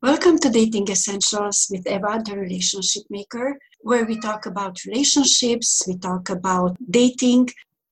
Welcome 0.00 0.38
to 0.38 0.48
Dating 0.48 0.86
Essentials 0.88 1.66
with 1.72 1.84
Eva, 1.84 2.22
the 2.24 2.36
relationship 2.36 3.02
maker, 3.10 3.58
where 3.80 4.04
we 4.04 4.20
talk 4.20 4.46
about 4.46 4.84
relationships, 4.84 5.82
we 5.88 5.98
talk 5.98 6.30
about 6.30 6.76
dating, 6.88 7.48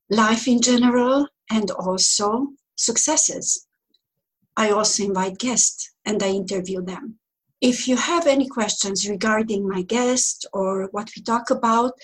life 0.08 0.46
in 0.46 0.62
general, 0.62 1.26
and 1.50 1.68
also 1.72 2.52
successes. 2.76 3.66
I 4.56 4.70
also 4.70 5.02
invite 5.02 5.38
guests 5.38 5.90
and 6.04 6.22
I 6.22 6.28
interview 6.28 6.80
them. 6.80 7.18
If 7.60 7.88
you 7.88 7.96
have 7.96 8.28
any 8.28 8.46
questions 8.46 9.08
regarding 9.08 9.68
my 9.68 9.82
guest 9.82 10.46
or 10.52 10.86
what 10.92 11.10
we 11.16 11.22
talk 11.22 11.50
about, 11.50 11.94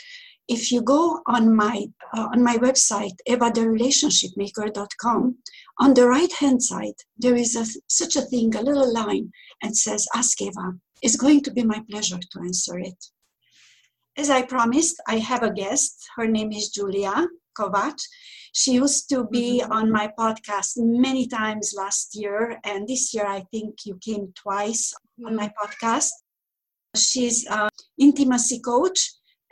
if 0.48 0.72
you 0.72 0.82
go 0.82 1.20
on 1.26 1.54
my 1.54 1.86
uh, 2.14 2.28
on 2.32 2.42
my 2.42 2.56
website 2.58 3.14
evatherelationshipmaker.com 3.28 5.36
on 5.78 5.94
the 5.94 6.06
right 6.06 6.32
hand 6.32 6.60
side 6.62 6.94
there 7.16 7.36
is 7.36 7.56
a, 7.56 7.64
such 7.86 8.16
a 8.16 8.22
thing 8.22 8.54
a 8.54 8.62
little 8.62 8.92
line 8.92 9.30
and 9.62 9.74
says 9.76 10.06
ask 10.14 10.42
eva. 10.42 10.74
It's 11.00 11.16
going 11.16 11.40
to 11.42 11.52
be 11.52 11.64
my 11.64 11.82
pleasure 11.90 12.18
to 12.18 12.40
answer 12.40 12.78
it. 12.78 13.06
As 14.16 14.30
i 14.30 14.42
promised 14.42 15.00
i 15.06 15.18
have 15.18 15.42
a 15.42 15.52
guest. 15.52 16.08
Her 16.16 16.26
name 16.26 16.52
is 16.52 16.70
julia 16.70 17.28
kovac. 17.58 17.98
She 18.54 18.72
used 18.72 19.08
to 19.10 19.24
be 19.24 19.60
mm-hmm. 19.60 19.72
on 19.72 19.90
my 19.90 20.10
podcast 20.18 20.72
many 20.76 21.26
times 21.26 21.74
last 21.76 22.14
year 22.14 22.58
and 22.64 22.88
this 22.88 23.14
year 23.14 23.26
i 23.26 23.42
think 23.52 23.86
you 23.86 23.98
came 24.04 24.32
twice 24.34 24.92
on 25.26 25.36
my 25.36 25.52
podcast. 25.60 26.10
She's 26.96 27.46
an 27.46 27.68
intimacy 27.98 28.60
coach 28.60 28.98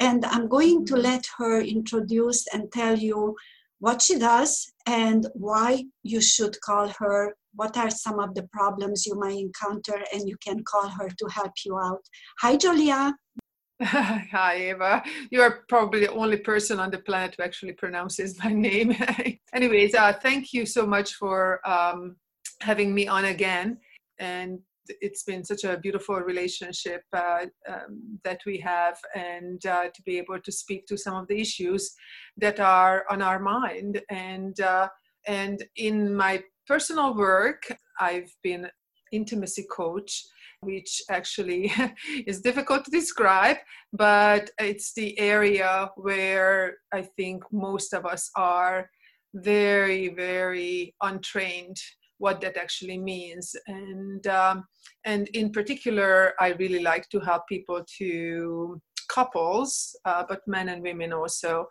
and 0.01 0.25
I'm 0.25 0.49
going 0.49 0.87
to 0.87 0.97
let 0.97 1.25
her 1.39 1.61
introduce 1.61 2.47
and 2.49 2.73
tell 2.73 2.99
you 2.99 3.37
what 3.79 4.03
she 4.03 4.19
does 4.19 4.73
and 4.87 5.27
why 5.35 5.85
you 6.03 6.21
should 6.21 6.61
call 6.63 6.89
her. 6.99 7.35
What 7.55 7.77
are 7.77 7.91
some 7.91 8.19
of 8.19 8.35
the 8.35 8.45
problems 8.53 9.07
you 9.07 9.15
might 9.15 9.39
encounter, 9.39 10.03
and 10.13 10.29
you 10.29 10.37
can 10.43 10.63
call 10.65 10.89
her 10.89 11.09
to 11.09 11.27
help 11.29 11.53
you 11.65 11.79
out. 11.79 12.03
Hi, 12.41 12.57
Julia. 12.57 13.15
Hi, 13.83 14.71
Eva. 14.71 15.03
You 15.31 15.43
are 15.43 15.65
probably 15.69 16.01
the 16.01 16.13
only 16.13 16.37
person 16.37 16.79
on 16.79 16.91
the 16.91 16.99
planet 16.99 17.35
who 17.37 17.43
actually 17.43 17.73
pronounces 17.73 18.39
my 18.43 18.53
name. 18.53 18.95
Anyways, 19.55 19.95
uh, 19.95 20.13
thank 20.13 20.53
you 20.53 20.65
so 20.65 20.87
much 20.87 21.15
for 21.15 21.67
um, 21.69 22.17
having 22.61 22.95
me 22.95 23.09
on 23.09 23.25
again. 23.25 23.79
And 24.19 24.61
it's 25.01 25.23
been 25.25 25.45
such 25.45 25.65
a 25.65 25.79
beautiful 25.79 26.17
relationship 26.17 27.03
uh, 27.13 27.47
um, 27.69 28.19
that 28.25 28.41
we 28.47 28.59
have 28.59 28.99
and 29.15 29.65
uh, 29.67 29.85
to 29.95 30.03
be 30.05 30.19
able 30.19 30.41
to 30.41 30.53
speak 30.53 30.87
to 30.87 30.97
some 30.97 31.15
of 31.15 31.29
the 31.29 31.41
issues 31.41 31.93
that 32.37 32.61
are 32.61 33.05
on 33.11 33.23
our 33.23 33.39
mind. 33.39 34.01
And 34.11 34.59
uh, 34.61 34.89
and 35.27 35.65
in 35.77 36.15
my 36.15 36.43
personal 36.67 37.15
work 37.15 37.63
i've 38.01 38.33
been 38.43 38.69
intimacy 39.13 39.67
coach 39.71 40.25
which 40.63 41.03
actually 41.11 41.73
is 42.27 42.41
difficult 42.41 42.85
to 42.85 42.91
describe 42.91 43.57
but 43.93 44.51
it's 44.59 44.93
the 44.95 45.19
area 45.19 45.91
where 45.97 46.77
i 46.93 47.03
think 47.03 47.43
most 47.53 47.93
of 47.93 48.07
us 48.07 48.31
are 48.37 48.89
very 49.35 50.09
very 50.09 50.95
untrained 51.03 51.77
what 52.21 52.41
that 52.41 52.57
actually 52.57 52.99
means. 52.99 53.57
And 53.67 54.25
um, 54.27 54.65
and 55.05 55.29
in 55.29 55.51
particular 55.51 56.35
i 56.39 56.49
really 56.59 56.83
like 56.83 57.09
to 57.09 57.21
help 57.21 57.47
people 57.49 57.85
to 57.99 58.81
couples 59.09 59.97
uh, 60.05 60.25
but 60.29 60.41
men 60.47 60.69
and 60.69 60.83
women 60.83 61.13
also 61.13 61.67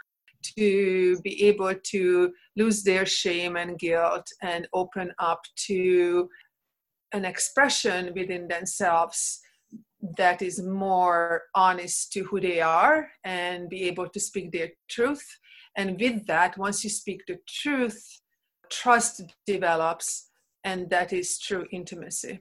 to 0.57 1.19
be 1.21 1.43
able 1.43 1.73
to 1.83 2.31
lose 2.55 2.83
their 2.83 3.05
shame 3.05 3.57
and 3.57 3.77
guilt 3.77 4.25
and 4.41 4.67
open 4.73 5.11
up 5.19 5.41
to 5.55 6.29
an 7.11 7.25
expression 7.25 8.13
within 8.15 8.47
themselves 8.47 9.39
that 10.17 10.41
is 10.41 10.61
more 10.61 11.41
honest 11.55 12.13
to 12.13 12.23
who 12.23 12.39
they 12.39 12.61
are 12.61 13.09
and 13.25 13.67
be 13.67 13.83
able 13.83 14.07
to 14.07 14.19
speak 14.19 14.49
their 14.53 14.69
truth. 14.89 15.25
And 15.75 15.99
with 15.99 16.25
that 16.27 16.57
once 16.57 16.85
you 16.85 16.89
speak 16.89 17.21
the 17.27 17.37
truth 17.47 18.01
trust 18.69 19.21
develops 19.45 20.28
and 20.63 20.89
that 20.89 21.13
is 21.13 21.39
true 21.39 21.65
intimacy. 21.71 22.39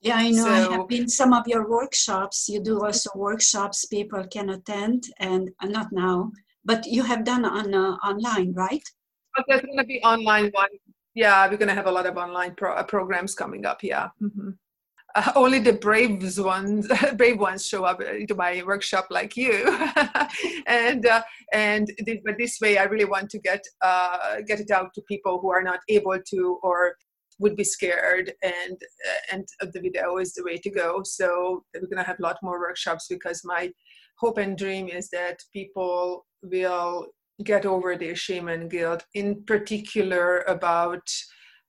Yeah 0.00 0.16
i 0.16 0.30
know. 0.30 0.44
So, 0.44 0.50
i 0.50 0.76
have 0.76 0.88
been 0.88 1.08
some 1.08 1.32
of 1.32 1.46
your 1.46 1.68
workshops. 1.68 2.48
You 2.48 2.60
do 2.60 2.84
also 2.84 3.10
workshops 3.14 3.84
people 3.86 4.24
can 4.26 4.50
attend 4.50 5.04
and 5.18 5.50
uh, 5.62 5.66
not 5.66 5.88
now 5.92 6.32
but 6.64 6.86
you 6.86 7.02
have 7.02 7.24
done 7.24 7.44
on 7.44 7.74
uh, 7.74 7.96
online 8.10 8.52
right? 8.52 8.82
Oh, 9.36 9.42
there's 9.48 9.62
going 9.62 9.78
to 9.78 9.84
be 9.84 10.00
online 10.02 10.50
one. 10.52 10.68
Yeah 11.14 11.48
we're 11.48 11.56
going 11.56 11.68
to 11.68 11.74
have 11.74 11.86
a 11.86 11.92
lot 11.92 12.06
of 12.06 12.16
online 12.16 12.54
pro- 12.54 12.74
uh, 12.74 12.84
programs 12.84 13.34
coming 13.34 13.66
up 13.66 13.82
yeah. 13.82 14.08
Mm-hmm. 14.22 14.50
uh, 15.16 15.32
only 15.34 15.58
the 15.58 15.72
brave 15.72 16.38
ones 16.38 16.86
brave 17.16 17.40
ones 17.40 17.66
show 17.66 17.84
up 17.84 18.00
uh, 18.00 18.24
to 18.28 18.34
my 18.34 18.62
workshop 18.64 19.06
like 19.10 19.36
you. 19.36 19.54
And 20.66 21.06
uh, 21.06 21.22
and 21.52 21.90
this, 22.06 22.18
but 22.24 22.36
this 22.38 22.60
way 22.60 22.78
i 22.78 22.84
really 22.84 23.10
want 23.14 23.30
to 23.30 23.38
get 23.38 23.62
uh, 23.80 24.36
get 24.46 24.60
it 24.60 24.70
out 24.70 24.90
to 24.94 25.00
people 25.02 25.40
who 25.40 25.50
are 25.50 25.62
not 25.62 25.80
able 25.88 26.18
to 26.32 26.58
or 26.62 26.94
would 27.38 27.56
be 27.56 27.64
scared 27.64 28.32
and 28.42 28.76
uh, 29.08 29.20
and 29.32 29.46
of 29.60 29.72
the 29.72 29.80
video 29.80 30.18
is 30.18 30.34
the 30.34 30.44
way 30.44 30.56
to 30.58 30.70
go. 30.70 31.02
So 31.04 31.64
we're 31.74 31.80
going 31.82 31.98
to 31.98 32.02
have 32.02 32.18
a 32.18 32.22
lot 32.22 32.38
more 32.42 32.58
workshops 32.58 33.06
because 33.08 33.42
my 33.44 33.72
hope 34.18 34.38
and 34.38 34.56
dream 34.58 34.88
is 34.88 35.08
that 35.10 35.38
people 35.52 36.26
will 36.42 37.06
get 37.44 37.64
over 37.64 37.96
their 37.96 38.16
shame 38.16 38.48
and 38.48 38.70
guilt 38.70 39.04
in 39.14 39.44
particular 39.44 40.40
about 40.48 41.08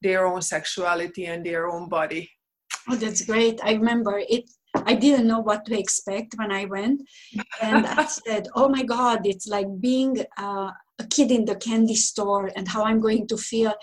their 0.02 0.26
own 0.26 0.42
sexuality 0.42 1.26
and 1.26 1.46
their 1.46 1.68
own 1.68 1.88
body. 1.90 2.30
Oh 2.90 2.96
that's 2.96 3.26
great. 3.26 3.60
I 3.64 3.74
remember 3.74 4.22
it. 4.28 4.50
I 4.76 4.96
didn't 4.96 5.28
know 5.28 5.40
what 5.40 5.66
to 5.66 5.78
expect 5.78 6.36
when 6.38 6.52
I 6.52 6.66
went. 6.66 7.02
And 7.62 7.86
I 7.86 8.06
said, 8.26 8.48
Oh 8.56 8.70
my 8.70 8.84
God, 8.84 9.26
it's 9.26 9.48
like 9.48 9.68
being 9.80 10.26
uh, 10.38 10.72
a 11.00 11.08
kid 11.10 11.32
in 11.32 11.46
the 11.46 11.56
candy 11.56 11.96
store 11.96 12.50
and 12.56 12.68
how 12.68 12.84
I'm 12.84 13.00
going 13.00 13.28
to 13.28 13.38
feel 13.38 13.74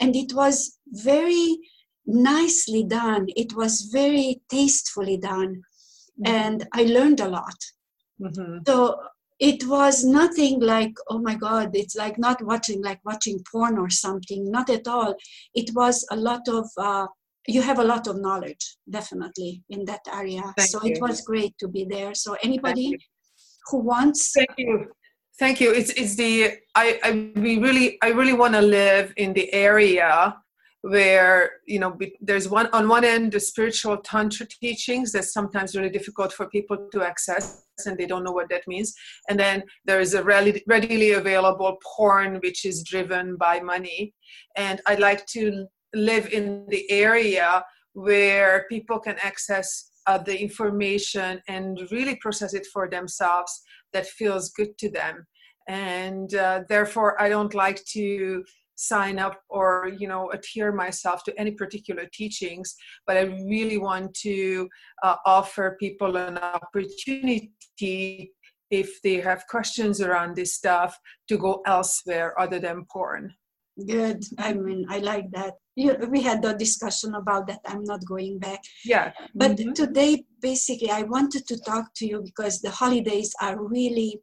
and 0.00 0.16
it 0.16 0.32
was 0.34 0.78
very 0.88 1.58
nicely 2.06 2.84
done 2.84 3.26
it 3.36 3.54
was 3.54 3.82
very 3.92 4.40
tastefully 4.50 5.16
done 5.16 5.54
mm-hmm. 5.54 6.26
and 6.26 6.66
i 6.72 6.82
learned 6.84 7.20
a 7.20 7.28
lot 7.28 7.58
mm-hmm. 8.20 8.58
so 8.66 8.96
it 9.38 9.64
was 9.68 10.04
nothing 10.04 10.58
like 10.60 10.94
oh 11.10 11.18
my 11.18 11.34
god 11.34 11.70
it's 11.74 11.94
like 11.96 12.18
not 12.18 12.42
watching 12.42 12.82
like 12.82 13.00
watching 13.04 13.38
porn 13.50 13.78
or 13.78 13.90
something 13.90 14.50
not 14.50 14.68
at 14.70 14.88
all 14.88 15.14
it 15.54 15.70
was 15.74 16.06
a 16.10 16.16
lot 16.16 16.48
of 16.48 16.66
uh, 16.78 17.06
you 17.46 17.62
have 17.62 17.78
a 17.78 17.84
lot 17.84 18.06
of 18.06 18.20
knowledge 18.20 18.76
definitely 18.90 19.62
in 19.70 19.84
that 19.84 20.00
area 20.12 20.42
Thank 20.56 20.70
so 20.70 20.82
you. 20.82 20.92
it 20.92 21.00
was 21.00 21.20
great 21.20 21.56
to 21.58 21.68
be 21.68 21.84
there 21.84 22.14
so 22.14 22.36
anybody 22.42 22.96
who 23.70 23.78
wants 23.78 24.32
Thank 24.32 24.50
you. 24.56 24.90
Thank 25.38 25.60
you. 25.60 25.72
It's 25.72 25.90
it's 25.90 26.16
the 26.16 26.58
I 26.74 26.98
I 27.04 27.30
we 27.36 27.58
really 27.58 27.96
I 28.02 28.08
really 28.08 28.32
want 28.32 28.54
to 28.54 28.60
live 28.60 29.12
in 29.16 29.32
the 29.34 29.52
area 29.52 30.36
where 30.82 31.50
you 31.66 31.78
know 31.78 31.96
there's 32.20 32.48
one 32.48 32.68
on 32.72 32.88
one 32.88 33.04
end 33.04 33.32
the 33.32 33.40
spiritual 33.40 33.96
tantra 33.98 34.46
teachings 34.46 35.12
that's 35.12 35.32
sometimes 35.32 35.76
really 35.76 35.90
difficult 35.90 36.32
for 36.32 36.48
people 36.48 36.88
to 36.92 37.02
access 37.02 37.62
and 37.86 37.96
they 37.96 38.06
don't 38.06 38.24
know 38.24 38.32
what 38.32 38.48
that 38.48 38.66
means. 38.66 38.94
And 39.28 39.38
then 39.38 39.62
there 39.84 40.00
is 40.00 40.14
a 40.14 40.24
readily, 40.24 41.12
available 41.12 41.76
porn 41.96 42.40
which 42.42 42.64
is 42.64 42.82
driven 42.82 43.36
by 43.36 43.60
money. 43.60 44.14
And 44.56 44.80
i'd 44.88 45.00
like 45.00 45.24
to 45.26 45.66
live 45.94 46.26
in 46.32 46.66
the 46.68 46.90
area 46.90 47.64
where 47.92 48.66
people 48.68 48.98
can 48.98 49.16
access 49.22 49.90
uh, 50.06 50.18
the 50.18 50.36
information 50.40 51.40
and 51.48 51.80
really 51.92 52.16
process 52.16 52.54
it 52.54 52.66
for 52.72 52.88
themselves 52.90 53.60
that 53.92 54.06
feels 54.06 54.50
good 54.50 54.76
to 54.78 54.90
them 54.90 55.26
and 55.68 56.34
uh, 56.34 56.60
therefore 56.68 57.20
i 57.20 57.28
don't 57.28 57.54
like 57.54 57.84
to 57.84 58.44
sign 58.74 59.18
up 59.18 59.40
or 59.48 59.90
you 59.98 60.06
know 60.06 60.30
adhere 60.30 60.72
myself 60.72 61.24
to 61.24 61.36
any 61.38 61.50
particular 61.50 62.06
teachings 62.12 62.76
but 63.06 63.16
i 63.16 63.22
really 63.22 63.78
want 63.78 64.12
to 64.14 64.68
uh, 65.02 65.16
offer 65.26 65.76
people 65.80 66.16
an 66.16 66.38
opportunity 66.38 67.52
if 68.70 69.00
they 69.02 69.16
have 69.16 69.46
questions 69.48 70.00
around 70.00 70.36
this 70.36 70.54
stuff 70.54 70.98
to 71.28 71.38
go 71.38 71.62
elsewhere 71.66 72.38
other 72.38 72.58
than 72.58 72.84
porn. 72.90 73.32
Good. 73.86 74.24
I 74.38 74.54
mean 74.54 74.86
i 74.90 74.98
like 74.98 75.30
that. 75.32 75.54
You, 75.76 75.96
we 76.10 76.20
had 76.20 76.44
a 76.44 76.54
discussion 76.54 77.14
about 77.14 77.46
that. 77.46 77.60
I'm 77.64 77.84
not 77.84 78.04
going 78.04 78.40
back. 78.40 78.60
Yeah. 78.84 79.12
But 79.34 79.52
mm-hmm. 79.52 79.72
today 79.72 80.24
basically 80.40 80.90
i 80.90 81.02
wanted 81.02 81.46
to 81.46 81.58
talk 81.60 81.94
to 81.96 82.06
you 82.06 82.22
because 82.24 82.60
the 82.60 82.70
holidays 82.70 83.32
are 83.40 83.56
really 83.62 84.20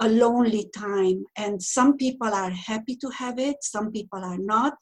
a 0.00 0.08
lonely 0.08 0.70
time. 0.76 1.24
And 1.36 1.62
some 1.62 1.96
people 1.96 2.28
are 2.28 2.50
happy 2.50 2.96
to 2.96 3.08
have 3.10 3.38
it 3.38 3.56
some 3.60 3.90
people 3.92 4.24
are 4.24 4.38
not. 4.38 4.74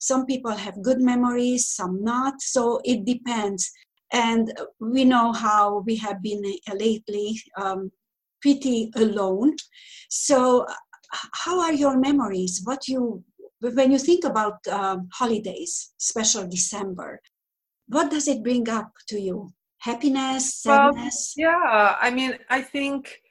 Some 0.00 0.26
people 0.26 0.52
have 0.52 0.82
good 0.82 1.00
memories 1.00 1.68
some 1.68 2.02
not. 2.02 2.40
So 2.40 2.80
it 2.84 3.04
depends. 3.04 3.70
And 4.12 4.52
we 4.80 5.04
know 5.04 5.32
how 5.32 5.82
we 5.86 5.96
have 5.96 6.22
been 6.22 6.42
lately 6.74 7.40
um, 7.56 7.90
pretty 8.40 8.90
alone. 8.96 9.56
So 10.10 10.66
how 11.44 11.60
are 11.60 11.72
your 11.72 11.98
memories? 11.98 12.60
What 12.64 12.88
you 12.88 13.24
when 13.60 13.92
you 13.92 13.98
think 13.98 14.24
about 14.24 14.66
um, 14.66 15.08
holidays 15.12 15.92
special 15.96 16.44
december 16.48 17.20
what 17.86 18.10
does 18.10 18.26
it 18.26 18.42
bring 18.42 18.68
up 18.68 18.90
to 19.08 19.20
you? 19.20 19.52
Happiness 19.78 20.62
sadness? 20.62 21.34
well, 21.36 21.52
yeah. 21.52 21.96
I 22.00 22.10
mean 22.10 22.38
i 22.48 22.60
think 22.60 23.21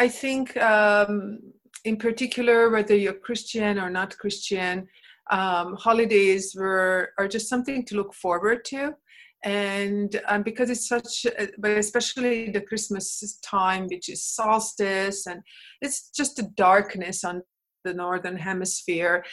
i 0.00 0.08
think 0.08 0.56
um, 0.56 1.38
in 1.84 1.96
particular 1.96 2.70
whether 2.70 2.96
you're 2.96 3.22
christian 3.28 3.78
or 3.78 3.88
not 3.88 4.18
christian 4.18 4.88
um, 5.30 5.76
holidays 5.76 6.54
were 6.56 7.12
are 7.18 7.28
just 7.28 7.48
something 7.48 7.84
to 7.86 7.96
look 7.96 8.12
forward 8.14 8.64
to. 8.66 8.94
And 9.42 10.20
um, 10.28 10.42
because 10.42 10.68
it's 10.68 10.86
such 10.86 11.24
but 11.58 11.70
especially 11.70 12.50
the 12.50 12.60
christmas 12.60 13.38
time 13.42 13.86
which 13.88 14.10
is 14.10 14.22
solstice 14.22 15.26
and 15.26 15.40
it's 15.80 16.10
just 16.10 16.38
a 16.38 16.50
darkness 16.56 17.24
on 17.24 17.42
the 17.84 17.94
northern 17.94 18.36
hemisphere. 18.36 19.24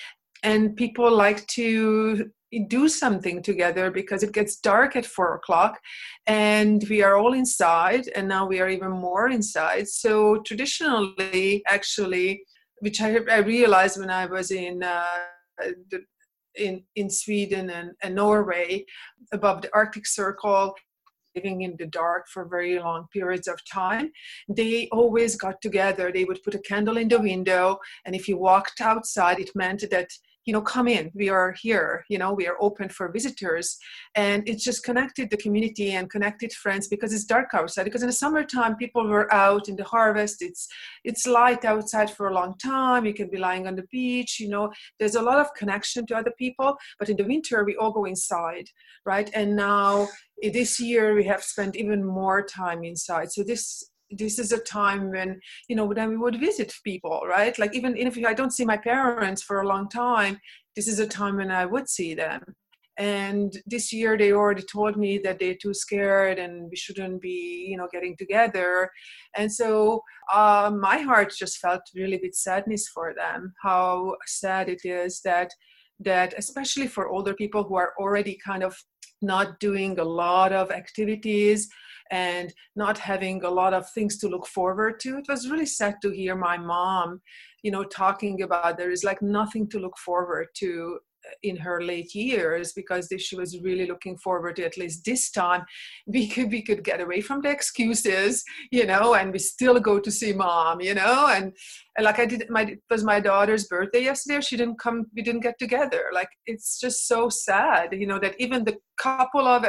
And 0.44 0.78
people 0.78 1.12
like 1.12 1.46
to 1.48 2.30
do 2.68 2.88
something 2.88 3.42
together 3.42 3.92
because 3.92 4.24
it 4.24 4.32
gets 4.32 4.58
dark 4.58 4.96
at 4.96 5.06
four 5.06 5.36
o'clock 5.36 5.80
and 6.28 6.86
we 6.90 7.04
are 7.04 7.18
all 7.18 7.34
inside 7.34 8.08
and 8.16 8.28
now 8.28 8.46
we 8.46 8.60
are 8.60 8.70
even 8.70 8.92
more 8.92 9.30
inside 9.30 9.88
so 9.88 10.38
traditionally 10.46 11.62
actually 11.68 12.42
which 12.80 13.02
i, 13.02 13.18
I 13.30 13.40
realized 13.40 14.00
when 14.00 14.10
i 14.10 14.26
was 14.26 14.52
in 14.52 14.82
uh, 14.82 15.06
in, 16.56 16.84
in 16.96 17.10
sweden 17.10 17.70
and, 17.70 17.92
and 18.02 18.16
norway 18.16 18.86
above 19.34 19.62
the 19.62 19.74
arctic 19.74 20.08
circle 20.08 20.74
living 21.36 21.62
in 21.62 21.76
the 21.78 21.86
dark 21.88 22.28
for 22.34 22.46
very 22.46 22.80
long 22.80 23.06
periods 23.14 23.48
of 23.48 23.60
time, 23.72 24.12
they 24.50 24.88
always 24.92 25.36
got 25.36 25.62
together. 25.62 26.12
They 26.12 26.26
would 26.26 26.42
put 26.42 26.56
a 26.56 26.60
candle 26.70 26.98
in 26.98 27.10
the 27.10 27.20
window, 27.20 27.78
and 28.06 28.16
if 28.16 28.28
you 28.28 28.38
walked 28.38 28.82
outside, 28.82 29.40
it 29.40 29.52
meant 29.54 29.84
that 29.92 30.10
you 30.48 30.54
know 30.54 30.62
come 30.62 30.88
in. 30.88 31.12
We 31.14 31.30
are 31.30 31.52
here 31.62 32.06
you 32.10 32.18
know 32.18 32.34
we 32.34 32.48
are 32.48 32.58
open 32.60 32.90
for 32.90 33.12
visitors. 33.12 33.78
And 34.16 34.48
it 34.50 34.58
just 34.58 34.84
connected 34.84 35.30
the 35.30 35.38
community 35.38 35.92
and 35.92 36.10
connected 36.10 36.52
friends 36.54 36.88
because 36.88 37.14
it's 37.14 37.26
dark 37.26 37.50
outside. 37.54 37.84
Because 37.84 38.02
in 38.02 38.08
the 38.08 38.14
summertime 38.24 38.76
people 38.78 39.08
were 39.08 39.32
out 39.32 39.70
in 39.70 39.76
the 39.76 39.84
harvest. 39.84 40.38
It's 40.42 40.68
it's 41.04 41.28
light 41.28 41.66
outside 41.66 42.10
for 42.10 42.30
a 42.30 42.34
long 42.34 42.58
time. 42.58 43.06
You 43.06 43.14
can 43.14 43.30
be 43.30 43.38
lying 43.38 43.68
on 43.68 43.76
the 43.76 43.88
beach 43.92 44.40
you 44.40 44.50
know. 44.50 44.72
There's 44.98 45.16
a 45.16 45.22
lot 45.22 45.38
of 45.38 45.54
connection 45.54 46.08
to 46.08 46.18
other 46.18 46.34
people. 46.40 46.78
But 46.98 47.10
in 47.10 47.18
the 47.18 47.26
winter 47.26 47.64
we 47.64 47.76
all 47.76 47.92
go 47.92 48.06
inside 48.06 48.70
right? 49.08 49.32
And 49.34 49.56
now 49.56 50.10
this 50.44 50.80
year 50.80 51.16
we 51.16 51.24
have 51.24 51.42
spent 51.42 51.76
even 51.76 52.04
more 52.04 52.44
time 52.44 52.84
inside. 52.84 53.32
So 53.32 53.44
this 53.44 53.90
this 54.12 54.40
is 54.40 54.52
a 54.52 54.60
time 54.60 55.12
when 55.12 55.40
you 55.68 55.76
know 55.76 55.86
when 55.86 56.10
we 56.10 56.18
would 56.18 56.40
visit 56.40 56.74
people 56.84 57.22
right? 57.28 57.58
Like 57.60 57.76
even 57.76 57.96
if 57.98 58.18
i 58.26 58.34
don't 58.34 58.54
see 58.54 58.66
my 58.66 58.78
parents 58.78 59.42
for 59.44 59.62
a 59.62 59.68
long 59.68 59.90
time 59.90 60.40
this 60.76 60.88
is 60.88 61.00
a 61.00 61.08
time 61.08 61.38
when 61.38 61.52
i 61.52 61.66
would 61.66 61.90
see 61.90 62.14
them. 62.14 62.42
And 63.00 63.56
this 63.68 63.94
year 63.94 64.18
they 64.18 64.32
already 64.32 64.64
told 64.64 64.98
me 64.98 65.20
that 65.20 65.38
they're 65.40 65.62
too 65.62 65.74
scared 65.74 66.40
and 66.40 66.68
we 66.70 66.76
shouldn't 66.76 67.22
be 67.22 67.68
you 67.70 67.78
know 67.78 67.88
getting 67.92 68.16
together. 68.18 68.90
And 69.36 69.52
so 69.52 70.02
uh, 70.34 70.72
my 70.74 70.98
heart 71.00 71.34
just 71.38 71.58
felt 71.60 71.82
really 71.96 72.20
with 72.24 72.34
sadness 72.34 72.88
for 72.88 73.14
them 73.14 73.54
how 73.62 74.16
sad 74.26 74.70
it 74.70 74.82
is 74.84 75.22
that 75.22 75.52
that 76.00 76.34
especially 76.38 76.88
for 76.88 77.10
older 77.10 77.34
people 77.34 77.64
who 77.64 77.76
are 77.76 77.94
already 78.00 78.38
kind 78.46 78.64
of 78.64 78.76
not 79.22 79.60
doing 79.60 79.98
a 80.00 80.04
lot 80.04 80.54
of 80.54 80.72
activities 80.72 81.68
and 82.12 82.54
not 82.76 82.98
having 82.98 83.44
a 83.44 83.50
lot 83.50 83.74
of 83.74 83.90
things 83.92 84.18
to 84.18 84.28
look 84.28 84.48
forward 84.48 85.00
to. 85.02 85.18
It 85.18 85.28
was 85.28 85.50
really 85.50 85.66
sad 85.66 85.96
to 86.02 86.12
hear 86.12 86.36
my 86.36 86.58
mom, 86.58 87.22
you 87.64 87.72
know, 87.72 87.84
talking 87.84 88.42
about 88.42 88.78
there 88.78 88.92
is 88.92 89.04
like 89.04 89.22
nothing 89.22 89.68
to 89.70 89.80
look 89.80 89.98
forward 89.98 90.48
to 90.56 91.00
in 91.44 91.58
her 91.58 91.82
late 91.82 92.14
years 92.16 92.74
because 92.74 93.12
she 93.18 93.36
was 93.36 93.60
really 93.62 93.86
looking 93.86 94.18
forward 94.18 94.56
to 94.56 94.66
at 94.66 94.78
least 94.78 95.04
this 95.06 95.32
time 95.32 95.64
we 96.08 96.28
could 96.28 96.52
we 96.52 96.62
could 96.62 96.84
get 96.84 97.02
away 97.02 97.22
from 97.22 97.42
the 97.42 97.50
excuses 97.50 98.44
you 98.72 98.86
know 98.86 99.14
and 99.14 99.32
we 99.32 99.40
still 99.40 99.80
go 99.80 100.00
to 100.00 100.12
see 100.12 100.34
mom 100.34 100.82
you 100.82 100.94
know 100.94 101.28
and, 101.28 101.54
and 101.96 102.06
like 102.06 102.20
i 102.20 102.26
did 102.26 102.50
my 102.50 102.64
it 102.64 102.80
was 102.90 103.04
my 103.04 103.20
daughter's 103.20 103.68
birthday 103.68 104.04
yesterday. 104.04 104.42
She 104.42 104.58
didn't 104.58 104.80
come 104.80 105.06
we 105.16 105.22
didn't 105.22 105.42
get 105.42 105.58
together. 105.60 106.04
Like 106.14 106.30
it's 106.46 106.80
just 106.80 107.08
so 107.08 107.30
sad 107.30 107.94
you 107.94 108.08
know 108.08 108.20
that 108.20 108.36
even 108.40 108.64
the 108.64 108.78
couple 108.98 109.48
of 109.48 109.66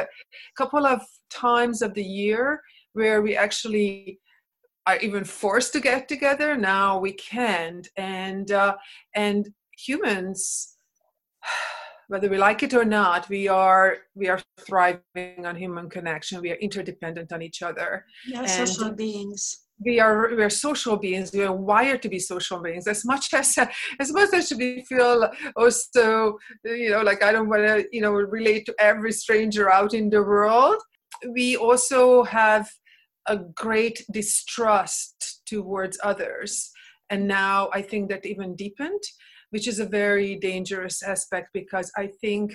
couple 0.57 0.85
of 0.85 1.01
times 1.29 1.81
of 1.81 1.93
the 1.93 2.03
year 2.03 2.61
where 2.93 3.21
we 3.21 3.35
actually 3.35 4.19
are 4.87 4.97
even 4.97 5.23
forced 5.23 5.71
to 5.73 5.79
get 5.79 6.07
together 6.07 6.55
now 6.55 6.99
we 6.99 7.13
can't. 7.13 7.87
And 7.97 8.51
uh, 8.51 8.75
and 9.15 9.49
humans 9.77 10.75
whether 12.07 12.27
we 12.27 12.37
like 12.37 12.63
it 12.63 12.73
or 12.73 12.85
not 12.85 13.29
we 13.29 13.47
are 13.47 13.97
we 14.15 14.27
are 14.27 14.39
thriving 14.59 15.45
on 15.45 15.55
human 15.55 15.89
connection. 15.89 16.41
We 16.41 16.51
are 16.51 16.55
interdependent 16.55 17.31
on 17.31 17.41
each 17.41 17.61
other. 17.61 18.05
We 18.25 18.33
yeah 18.33 18.45
social 18.45 18.91
beings. 18.91 19.65
we 19.85 19.99
are 19.99 20.35
we 20.35 20.43
are 20.43 20.49
social 20.49 20.97
beings. 20.97 21.31
We 21.33 21.43
are 21.43 21.55
wired 21.55 22.01
to 22.03 22.09
be 22.09 22.19
social 22.19 22.59
beings. 22.61 22.87
As 22.87 23.05
much 23.05 23.33
as 23.33 23.57
as 23.99 24.11
much 24.11 24.33
as 24.33 24.51
we 24.57 24.83
feel 24.85 25.29
also 25.55 26.37
you 26.65 26.91
know 26.91 27.01
like 27.01 27.23
i 27.23 27.31
don't 27.31 27.49
want 27.49 27.63
to 27.67 27.87
you 27.91 28.01
know 28.01 28.11
relate 28.11 28.65
to 28.67 28.75
every 28.79 29.11
stranger 29.11 29.71
out 29.71 29.93
in 29.93 30.09
the 30.09 30.21
world 30.21 30.81
we 31.33 31.57
also 31.57 32.23
have 32.23 32.69
a 33.27 33.37
great 33.37 34.05
distrust 34.11 35.41
towards 35.45 35.99
others. 36.03 36.71
And 37.11 37.27
now 37.27 37.69
i 37.73 37.81
think 37.81 38.09
that 38.09 38.25
even 38.25 38.55
deepened 38.55 39.03
which 39.51 39.67
is 39.67 39.79
a 39.79 39.85
very 39.85 40.35
dangerous 40.35 41.01
aspect 41.03 41.49
because 41.53 41.91
I 41.97 42.07
think 42.21 42.53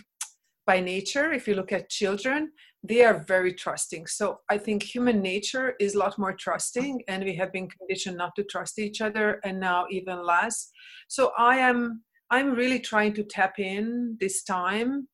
by 0.67 0.81
nature, 0.81 1.33
if 1.33 1.47
you 1.47 1.55
look 1.55 1.73
at 1.73 1.91
children, 1.91 2.51
they 2.83 3.05
are 3.05 3.25
very 3.27 3.53
trusting. 3.53 4.07
So 4.07 4.41
I 4.49 4.59
think 4.59 4.83
human 4.83 5.21
nature 5.21 5.75
is 5.81 5.95
a 5.95 5.99
lot 5.99 6.19
more 6.19 6.35
trusting, 6.35 7.03
and 7.09 7.25
we 7.25 7.35
have 7.37 7.53
been 7.53 7.69
conditioned 7.69 8.17
not 8.17 8.35
to 8.37 8.45
trust 8.45 8.79
each 8.79 9.01
other, 9.01 9.41
and 9.45 9.61
now 9.61 9.87
even 9.91 10.25
less. 10.25 10.71
So 11.09 11.33
I 11.39 11.57
am 11.57 12.03
I'm 12.31 12.55
really 12.55 12.81
trying 12.81 13.13
to 13.15 13.25
tap 13.25 13.59
in 13.59 14.17
this 14.21 14.43
time 14.43 15.09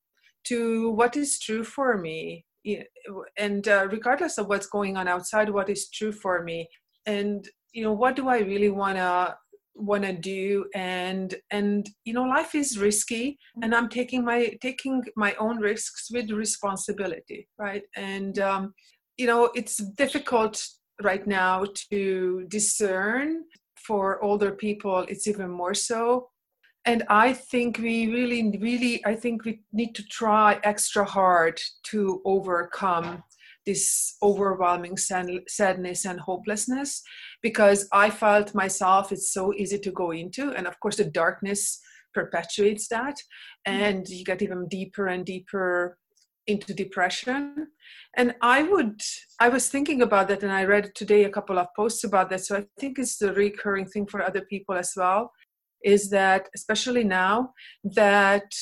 to 0.44 0.90
what 0.90 1.16
is 1.16 1.38
true 1.38 1.64
for 1.64 1.98
me, 1.98 2.44
and 3.36 3.66
uh, 3.68 3.88
regardless 3.90 4.38
of 4.38 4.46
what's 4.46 4.66
going 4.66 4.96
on 4.96 5.08
outside, 5.08 5.50
what 5.50 5.68
is 5.68 5.90
true 5.90 6.12
for 6.12 6.42
me, 6.42 6.68
and 7.06 7.48
you 7.72 7.84
know 7.84 7.92
what 7.92 8.16
do 8.16 8.28
I 8.28 8.38
really 8.38 8.70
want 8.70 8.96
to 8.96 9.36
want 9.80 10.04
to 10.04 10.12
do 10.12 10.66
and 10.74 11.34
and 11.50 11.88
you 12.04 12.12
know 12.12 12.24
life 12.24 12.54
is 12.54 12.78
risky 12.78 13.38
and 13.62 13.74
i'm 13.74 13.88
taking 13.88 14.24
my 14.24 14.56
taking 14.60 15.02
my 15.16 15.34
own 15.34 15.58
risks 15.58 16.08
with 16.10 16.30
responsibility 16.30 17.48
right? 17.58 17.82
And 17.96 18.38
um, 18.38 18.74
you 19.16 19.26
know 19.26 19.50
it's 19.54 19.76
difficult 19.94 20.62
right 21.02 21.26
now 21.26 21.64
to 21.90 22.44
discern 22.48 23.44
for 23.76 24.22
older 24.22 24.52
people 24.52 25.06
it's 25.08 25.26
even 25.26 25.50
more 25.50 25.74
so. 25.74 26.28
And 26.86 27.04
i 27.08 27.32
think 27.34 27.78
we 27.78 27.96
really 28.18 28.56
really 28.58 29.04
i 29.04 29.14
think 29.14 29.44
we 29.44 29.60
need 29.72 29.94
to 29.94 30.04
try 30.04 30.58
extra 30.64 31.04
hard 31.04 31.60
to 31.90 32.22
overcome 32.24 33.22
this 33.66 34.16
overwhelming 34.22 34.96
sadness 34.96 36.04
and 36.04 36.20
hopelessness 36.20 37.02
because 37.42 37.88
I 37.92 38.10
felt 38.10 38.54
myself 38.54 39.12
it's 39.12 39.32
so 39.32 39.52
easy 39.54 39.78
to 39.78 39.90
go 39.90 40.10
into. 40.12 40.52
And 40.52 40.66
of 40.66 40.78
course, 40.80 40.96
the 40.96 41.04
darkness 41.04 41.80
perpetuates 42.14 42.88
that. 42.88 43.16
Mm-hmm. 43.66 43.82
And 43.82 44.08
you 44.08 44.24
get 44.24 44.42
even 44.42 44.68
deeper 44.68 45.08
and 45.08 45.24
deeper 45.24 45.98
into 46.46 46.74
depression. 46.74 47.68
And 48.16 48.34
I 48.40 48.62
would, 48.62 49.00
I 49.38 49.48
was 49.48 49.68
thinking 49.68 50.02
about 50.02 50.28
that 50.28 50.42
and 50.42 50.52
I 50.52 50.64
read 50.64 50.94
today 50.94 51.24
a 51.24 51.30
couple 51.30 51.58
of 51.58 51.68
posts 51.76 52.04
about 52.04 52.30
that. 52.30 52.40
So 52.40 52.56
I 52.56 52.64
think 52.78 52.98
it's 52.98 53.18
the 53.18 53.32
recurring 53.32 53.86
thing 53.86 54.06
for 54.06 54.22
other 54.22 54.42
people 54.42 54.74
as 54.74 54.92
well 54.96 55.30
is 55.84 56.10
that, 56.10 56.48
especially 56.54 57.04
now, 57.04 57.52
that 57.84 58.52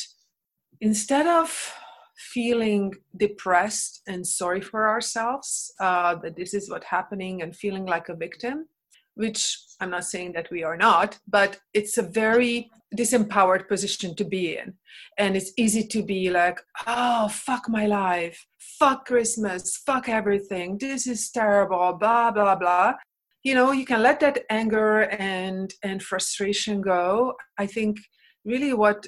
instead 0.81 1.27
of 1.27 1.75
feeling 2.19 2.93
depressed 3.17 4.03
and 4.07 4.27
sorry 4.27 4.61
for 4.61 4.89
ourselves 4.89 5.73
uh, 5.81 6.15
that 6.17 6.37
this 6.37 6.53
is 6.53 6.71
what's 6.71 6.87
happening 6.87 7.43
and 7.43 7.55
feeling 7.55 7.87
like 7.87 8.09
a 8.09 8.17
victim 8.17 8.67
which 9.15 9.59
i'm 9.81 9.91
not 9.91 10.05
saying 10.05 10.33
that 10.33 10.51
we 10.51 10.63
are 10.65 10.77
not 10.77 11.19
but 11.29 11.61
it's 11.75 11.97
a 11.99 12.03
very 12.03 12.71
disempowered 12.97 13.69
position 13.69 14.15
to 14.15 14.25
be 14.25 14.57
in. 14.57 14.75
And 15.19 15.37
it's 15.37 15.53
easy 15.57 15.87
to 15.89 16.03
be 16.03 16.31
like 16.31 16.61
oh 16.87 17.29
fuck 17.29 17.69
my 17.69 17.87
life. 17.87 18.47
Fuck 18.59 19.07
christmas. 19.07 19.77
Fuck 19.79 20.09
everything. 20.09 20.79
This 20.79 21.07
is 21.07 21.31
terrible. 21.31 21.93
Blah 21.95 22.31
blah 22.31 22.57
blah. 22.57 22.95
You 23.43 23.55
know 23.55 23.73
you 23.73 23.85
can 23.85 24.03
let 24.03 24.21
that 24.21 24.45
anger 24.51 25.03
and 25.03 25.73
and 25.83 26.03
frustration 26.03 26.81
go. 26.81 27.35
I 27.59 27.67
think 27.67 27.99
really 28.45 28.73
what 28.73 29.07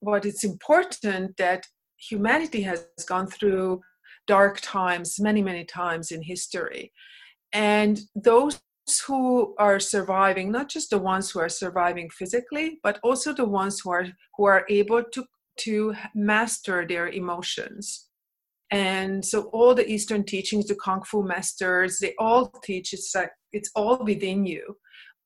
what 0.00 0.24
it's 0.24 0.44
important 0.44 1.36
that 1.38 1.66
humanity 1.98 2.62
has 2.62 2.86
gone 3.06 3.26
through 3.26 3.80
dark 4.26 4.60
times 4.62 5.18
many, 5.20 5.42
many 5.42 5.64
times 5.64 6.10
in 6.10 6.22
history. 6.22 6.92
And 7.52 8.00
those 8.14 8.60
who 9.06 9.54
are 9.58 9.80
surviving, 9.80 10.50
not 10.50 10.68
just 10.68 10.90
the 10.90 10.98
ones 10.98 11.30
who 11.30 11.40
are 11.40 11.48
surviving 11.48 12.08
physically, 12.10 12.78
but 12.82 12.98
also 13.02 13.32
the 13.32 13.44
ones 13.44 13.80
who 13.80 13.90
are 13.90 14.06
who 14.36 14.44
are 14.44 14.64
able 14.68 15.02
to 15.02 15.24
to 15.58 15.94
master 16.14 16.86
their 16.86 17.08
emotions 17.08 18.08
and 18.70 19.24
so 19.24 19.44
all 19.52 19.74
the 19.74 19.90
eastern 19.90 20.24
teachings 20.24 20.66
the 20.66 20.74
kung 20.74 21.02
fu 21.02 21.22
masters 21.22 21.98
they 21.98 22.14
all 22.18 22.50
teach 22.62 22.92
it's 22.92 23.14
like 23.14 23.30
it's 23.52 23.70
all 23.74 24.04
within 24.04 24.44
you 24.44 24.76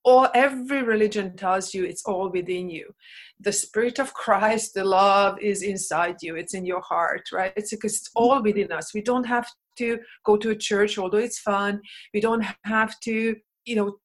all 0.03 0.27
every 0.33 0.83
religion 0.83 1.35
tells 1.35 1.73
you 1.73 1.85
it's 1.85 2.03
all 2.05 2.29
within 2.29 2.69
you. 2.69 2.93
The 3.39 3.51
spirit 3.51 3.99
of 3.99 4.13
christ 4.13 4.73
the 4.73 4.83
love 4.83 5.39
is 5.39 5.63
inside 5.63 6.17
you 6.21 6.35
it's 6.35 6.53
in 6.53 6.65
your 6.65 6.81
heart 6.81 7.23
right? 7.31 7.53
It's 7.55 7.71
because 7.71 7.93
it's 7.93 8.09
all 8.15 8.41
within 8.41 8.71
us. 8.71 8.93
We 8.93 9.01
don't 9.01 9.25
have 9.25 9.47
to 9.77 9.99
go 10.25 10.37
to 10.37 10.51
a 10.51 10.55
church 10.55 10.97
although 10.97 11.17
it's 11.17 11.39
fun. 11.39 11.81
We 12.13 12.21
don't 12.21 12.45
have 12.63 12.99
to 13.01 13.35
you 13.65 13.75
know 13.75 13.95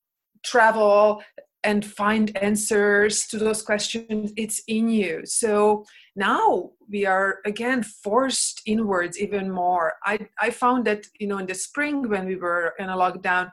travel 0.44 1.22
and 1.68 1.84
find 1.84 2.34
answers 2.38 3.26
to 3.26 3.36
those 3.36 3.60
questions 3.60 4.32
it's 4.36 4.62
in 4.68 4.88
you. 4.88 5.20
So 5.26 5.84
now 6.16 6.70
we 6.88 7.04
are 7.04 7.40
again 7.44 7.82
forced 7.82 8.62
inwards 8.64 9.18
even 9.24 9.46
more. 9.50 9.86
I 10.12 10.14
i 10.46 10.48
found 10.62 10.80
that 10.88 11.02
you 11.20 11.26
know 11.28 11.38
in 11.42 11.46
the 11.46 11.54
spring 11.54 11.96
when 12.12 12.24
we 12.30 12.36
were 12.44 12.66
in 12.82 12.88
a 12.88 12.96
lockdown 13.04 13.44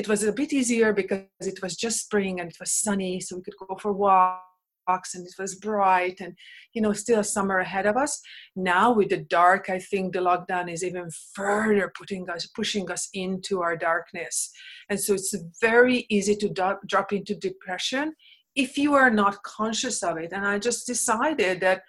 it 0.00 0.06
was 0.08 0.20
a 0.22 0.32
bit 0.40 0.52
easier 0.52 0.90
because 0.92 1.46
it 1.52 1.60
was 1.64 1.74
just 1.84 2.04
spring 2.06 2.34
and 2.40 2.48
it 2.52 2.60
was 2.60 2.72
sunny 2.84 3.14
so 3.20 3.36
we 3.36 3.42
could 3.46 3.60
go 3.66 3.74
for 3.82 3.92
walks 3.92 4.53
and 4.88 5.26
it 5.26 5.34
was 5.38 5.54
bright 5.54 6.20
and 6.20 6.34
you 6.72 6.82
know 6.82 6.92
still 6.92 7.24
summer 7.24 7.58
ahead 7.58 7.86
of 7.86 7.96
us. 7.96 8.20
Now 8.56 8.92
with 8.92 9.10
the 9.10 9.18
dark 9.18 9.70
i 9.70 9.78
think 9.78 10.12
the 10.12 10.20
lockdown 10.20 10.72
is 10.72 10.84
even 10.84 11.08
further 11.34 11.92
putting 11.96 12.28
us 12.30 12.46
pushing 12.46 12.90
us 12.90 13.08
into 13.12 13.62
our 13.62 13.76
darkness. 13.76 14.50
And 14.88 15.00
so 15.00 15.14
it's 15.14 15.34
very 15.60 16.06
easy 16.08 16.36
to 16.36 16.78
drop 16.86 17.12
into 17.12 17.34
depression 17.34 18.14
if 18.54 18.78
you 18.78 18.94
are 18.94 19.10
not 19.10 19.42
conscious 19.42 20.02
of 20.02 20.16
it. 20.18 20.32
And 20.32 20.46
i 20.46 20.58
just 20.58 20.86
decided 20.86 21.60
that 21.60 21.82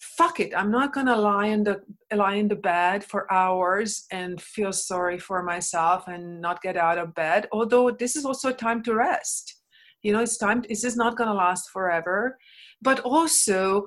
fuck 0.00 0.38
it 0.38 0.52
i'm 0.56 0.70
not 0.70 0.92
going 0.92 1.06
to 1.06 1.16
lie 1.16 1.46
in 1.46 1.64
the 1.64 1.80
lie 2.14 2.34
in 2.34 2.48
the 2.48 2.54
bed 2.54 3.02
for 3.02 3.30
hours 3.32 4.06
and 4.12 4.40
feel 4.40 4.72
sorry 4.72 5.18
for 5.18 5.42
myself 5.42 6.06
and 6.06 6.40
not 6.40 6.62
get 6.62 6.76
out 6.76 6.98
of 6.98 7.14
bed 7.14 7.48
although 7.52 7.90
this 7.90 8.14
is 8.14 8.24
also 8.24 8.50
a 8.50 8.54
time 8.54 8.82
to 8.82 8.94
rest 8.94 9.57
you 10.02 10.12
know 10.12 10.20
it's 10.20 10.38
time 10.38 10.62
this 10.68 10.84
is 10.84 10.96
not 10.96 11.16
going 11.16 11.28
to 11.28 11.34
last 11.34 11.70
forever. 11.70 12.38
But 12.82 13.00
also 13.00 13.86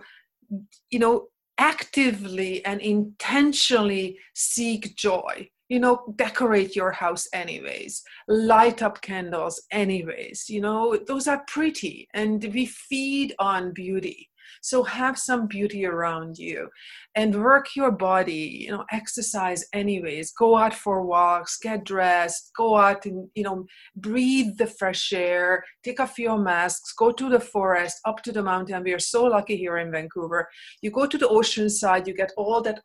you 0.89 1.00
know 1.00 1.27
actively 1.58 2.65
and 2.65 2.82
intentionally 2.82 4.18
seek 4.34 4.96
joy. 4.96 5.50
You 5.70 5.80
know 5.80 6.13
decorate 6.18 6.75
your 6.75 6.91
house 6.91 7.27
anyways. 7.34 8.03
Light 8.27 8.82
up 8.82 9.01
candles 9.01 9.62
anyways 9.72 10.50
you 10.50 10.62
know? 10.62 10.98
Those 11.08 11.27
are 11.27 11.44
pretty 11.48 12.08
and 12.13 12.44
we 12.53 12.65
feed 12.65 13.34
on 13.39 13.74
beauty 13.74 14.31
so 14.62 14.84
have 14.84 15.17
some 15.17 15.48
beauty 15.48 15.86
around 15.86 16.38
you 16.38 16.70
and 17.15 17.43
work 17.43 17.75
your 17.75 17.91
body, 17.91 18.63
you 18.65 18.72
know, 18.72 18.86
exercise 18.91 19.65
anyways. 19.74 20.31
Go 20.31 20.58
out 20.58 20.74
for 20.74 21.05
walks, 21.05 21.58
get 21.58 21.84
dressed, 21.84 22.51
go 22.55 22.77
out 22.77 23.05
and, 23.05 23.29
you 23.36 23.43
know, 23.43 23.65
breathe 23.96 24.58
the 24.58 24.67
fresh 24.67 25.12
air, 25.13 25.63
take 25.84 26.00
off 26.00 26.20
your 26.20 26.38
masks, 26.38 26.93
go 26.93 27.12
to 27.12 27.29
the 27.29 27.39
forest, 27.39 28.00
up 28.05 28.22
to 28.24 28.31
the 28.31 28.43
mountain. 28.43 28.84
We 28.84 28.93
are 28.93 29.00
so 29.00 29.25
lucky 29.25 29.58
here 29.58 29.77
in 29.77 29.91
Vancouver. 29.91 30.48
You 30.81 30.91
go 30.91 31.05
to 31.05 31.17
the 31.17 31.27
ocean 31.27 31.70
side, 31.70 32.08
you 32.08 32.13
get 32.13 32.31
all 32.38 32.62
that 32.62 32.81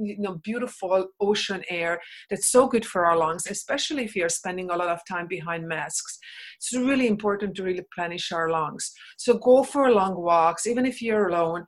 you 0.00 0.18
know 0.18 0.40
beautiful 0.42 1.08
ocean 1.20 1.62
air 1.68 2.00
that's 2.28 2.50
so 2.50 2.66
good 2.66 2.84
for 2.84 3.06
our 3.06 3.16
lungs 3.16 3.46
especially 3.46 4.04
if 4.04 4.16
you're 4.16 4.28
spending 4.28 4.70
a 4.70 4.76
lot 4.76 4.88
of 4.88 5.00
time 5.08 5.26
behind 5.26 5.66
masks 5.66 6.18
it's 6.56 6.72
really 6.72 7.06
important 7.06 7.54
to 7.54 7.62
really 7.62 7.80
replenish 7.80 8.32
our 8.32 8.50
lungs 8.50 8.92
so 9.16 9.34
go 9.38 9.62
for 9.62 9.90
long 9.90 10.20
walks 10.20 10.66
even 10.66 10.86
if 10.86 11.00
you're 11.02 11.28
alone 11.28 11.64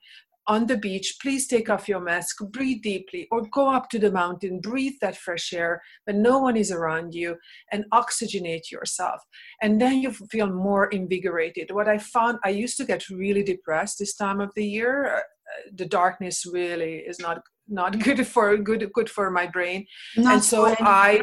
on 0.48 0.66
the 0.66 0.76
beach, 0.76 1.16
please 1.22 1.46
take 1.46 1.70
off 1.70 1.88
your 1.88 2.00
mask, 2.00 2.38
breathe 2.50 2.82
deeply, 2.82 3.28
or 3.30 3.42
go 3.52 3.70
up 3.70 3.88
to 3.90 3.98
the 3.98 4.10
mountain, 4.10 4.60
breathe 4.60 4.94
that 5.00 5.16
fresh 5.16 5.52
air 5.52 5.80
when 6.04 6.20
no 6.20 6.38
one 6.38 6.56
is 6.56 6.72
around 6.72 7.14
you, 7.14 7.36
and 7.70 7.84
oxygenate 7.92 8.70
yourself. 8.70 9.20
And 9.60 9.80
then 9.80 10.00
you 10.00 10.12
feel 10.12 10.48
more 10.48 10.88
invigorated. 10.88 11.70
What 11.70 11.88
I 11.88 11.98
found, 11.98 12.38
I 12.44 12.50
used 12.50 12.76
to 12.78 12.84
get 12.84 13.08
really 13.08 13.44
depressed 13.44 13.98
this 13.98 14.14
time 14.14 14.40
of 14.40 14.50
the 14.56 14.66
year. 14.66 15.16
Uh, 15.16 15.20
the 15.74 15.86
darkness 15.86 16.44
really 16.44 16.96
is 16.96 17.18
not 17.20 17.42
not 17.68 17.98
good 18.04 18.26
for 18.26 18.56
good 18.56 18.90
good 18.92 19.10
for 19.10 19.30
my 19.30 19.46
brain. 19.46 19.86
Not 20.16 20.34
and 20.34 20.44
so 20.44 20.74
i 20.80 21.20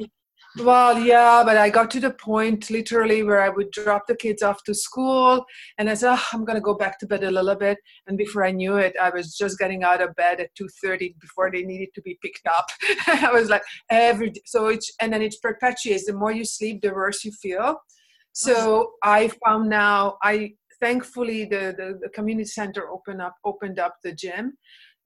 well 0.58 1.00
yeah 1.00 1.44
but 1.46 1.58
i 1.58 1.70
got 1.70 1.92
to 1.92 2.00
the 2.00 2.10
point 2.10 2.72
literally 2.72 3.22
where 3.22 3.40
i 3.40 3.50
would 3.50 3.70
drop 3.70 4.08
the 4.08 4.16
kids 4.16 4.42
off 4.42 4.64
to 4.64 4.74
school 4.74 5.46
and 5.78 5.88
i 5.90 5.94
said 5.94 6.12
oh, 6.12 6.26
i'm 6.34 6.44
going 6.44 6.56
to 6.56 6.62
go 6.62 6.74
back 6.74 6.98
to 7.00 7.06
bed 7.06 7.24
a 7.24 7.30
little 7.30 7.56
bit. 7.56 7.78
And 8.08 8.18
before 8.18 8.44
i 8.44 8.52
knew 8.52 8.78
it 8.78 8.96
i 9.00 9.10
was 9.10 9.38
just 9.38 9.60
getting 9.60 9.84
out 9.84 10.02
of 10.02 10.16
bed 10.16 10.40
at 10.40 10.56
2.30 10.56 11.20
before 11.20 11.52
they 11.52 11.64
needed 11.64 11.90
to 11.96 12.02
be 12.02 12.18
picked 12.22 12.48
up. 12.48 12.66
I 13.08 13.32
was 13.32 13.50
like 13.50 13.64
every 13.90 14.34
so 14.46 14.68
it's 14.68 14.92
and 15.00 15.14
then 15.14 15.22
it 15.22 15.36
perpetuates. 15.42 16.06
The 16.06 16.14
more 16.14 16.32
you 16.32 16.46
sleep 16.46 16.82
the 16.82 16.94
worse 16.94 17.24
you 17.24 17.32
feel. 17.32 17.78
So 18.34 18.94
i 19.04 19.30
found 19.46 19.70
now 19.70 20.18
i 20.24 20.54
thankfully 20.80 21.46
the, 21.46 21.76
the, 21.78 22.00
the 22.02 22.10
community 22.10 22.46
center 22.46 22.90
opened 22.90 23.22
up 23.22 23.36
opened 23.44 23.80
up 23.80 23.96
the 24.04 24.14
gym 24.14 24.58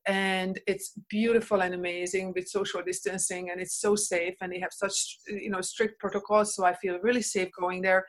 and 0.06 0.60
it's 0.68 0.94
beautiful 1.10 1.62
and 1.62 1.74
amazing 1.74 2.34
with 2.36 2.48
social 2.48 2.82
distancing 2.84 3.50
and 3.50 3.62
it's 3.62 3.80
so 3.80 3.96
safe 3.96 4.36
and 4.42 4.52
they 4.52 4.60
have 4.60 4.74
such 4.74 5.18
you 5.28 5.50
know 5.50 5.62
strict 5.62 6.00
protocols 6.00 6.56
so 6.56 6.66
i 6.66 6.74
feel 6.74 7.00
really 7.02 7.22
safe 7.22 7.50
going 7.58 7.82
there. 7.82 8.06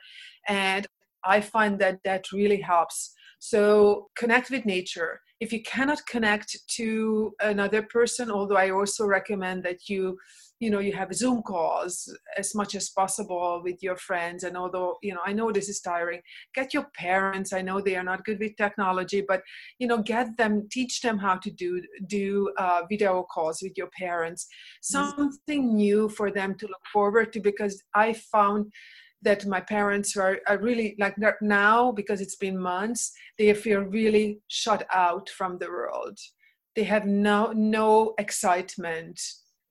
And 0.47 0.85
i 1.23 1.41
find 1.41 1.79
that 1.79 1.99
that 2.03 2.31
really 2.31 2.61
helps. 2.61 3.13
So 3.39 4.09
connect 4.15 4.49
with 4.49 4.65
nature. 4.65 5.21
If 5.39 5.51
you 5.51 5.61
cannot 5.63 6.05
connect 6.07 6.57
to 6.77 7.33
another 7.41 7.83
person 7.83 8.31
although 8.31 8.57
i 8.57 8.69
also 8.71 9.05
recommend 9.05 9.63
that 9.63 9.89
you 9.89 10.17
you 10.59 10.69
know 10.69 10.79
you 10.79 10.93
have 10.93 11.13
zoom 11.13 11.41
calls 11.41 12.13
as 12.37 12.55
much 12.55 12.75
as 12.75 12.89
possible 12.89 13.61
with 13.63 13.81
your 13.81 13.97
friends 13.97 14.43
and 14.43 14.55
although 14.55 14.97
you 15.01 15.13
know 15.13 15.19
i 15.25 15.33
know 15.33 15.51
this 15.51 15.67
is 15.67 15.81
tiring 15.81 16.21
get 16.53 16.73
your 16.73 16.87
parents 16.95 17.51
i 17.51 17.61
know 17.61 17.81
they 17.81 17.95
are 17.95 18.03
not 18.03 18.23
good 18.23 18.39
with 18.39 18.55
technology 18.55 19.21
but 19.27 19.41
you 19.79 19.87
know 19.87 20.01
get 20.01 20.35
them 20.37 20.67
teach 20.71 21.01
them 21.01 21.17
how 21.17 21.35
to 21.35 21.51
do 21.51 21.81
do 22.07 22.51
uh, 22.57 22.81
video 22.89 23.23
calls 23.23 23.61
with 23.61 23.73
your 23.77 23.89
parents. 23.97 24.47
Something 24.81 25.75
new 25.75 26.09
for 26.09 26.31
them 26.31 26.55
to 26.55 26.67
look 26.67 26.85
forward 26.91 27.33
to 27.33 27.39
because 27.39 27.81
i 27.93 28.13
found 28.13 28.71
that 29.21 29.45
my 29.45 29.59
parents 29.59 30.15
are, 30.15 30.39
are 30.47 30.59
really 30.59 30.95
like 30.99 31.15
now 31.41 31.91
because 31.91 32.21
it's 32.21 32.35
been 32.35 32.57
months 32.57 33.11
they 33.37 33.53
feel 33.53 33.81
really 33.81 34.39
shut 34.47 34.85
out 34.93 35.29
from 35.29 35.57
the 35.57 35.67
world. 35.67 36.17
They 36.75 36.83
have 36.83 37.05
no 37.05 37.51
no 37.53 38.13
excitement 38.19 39.19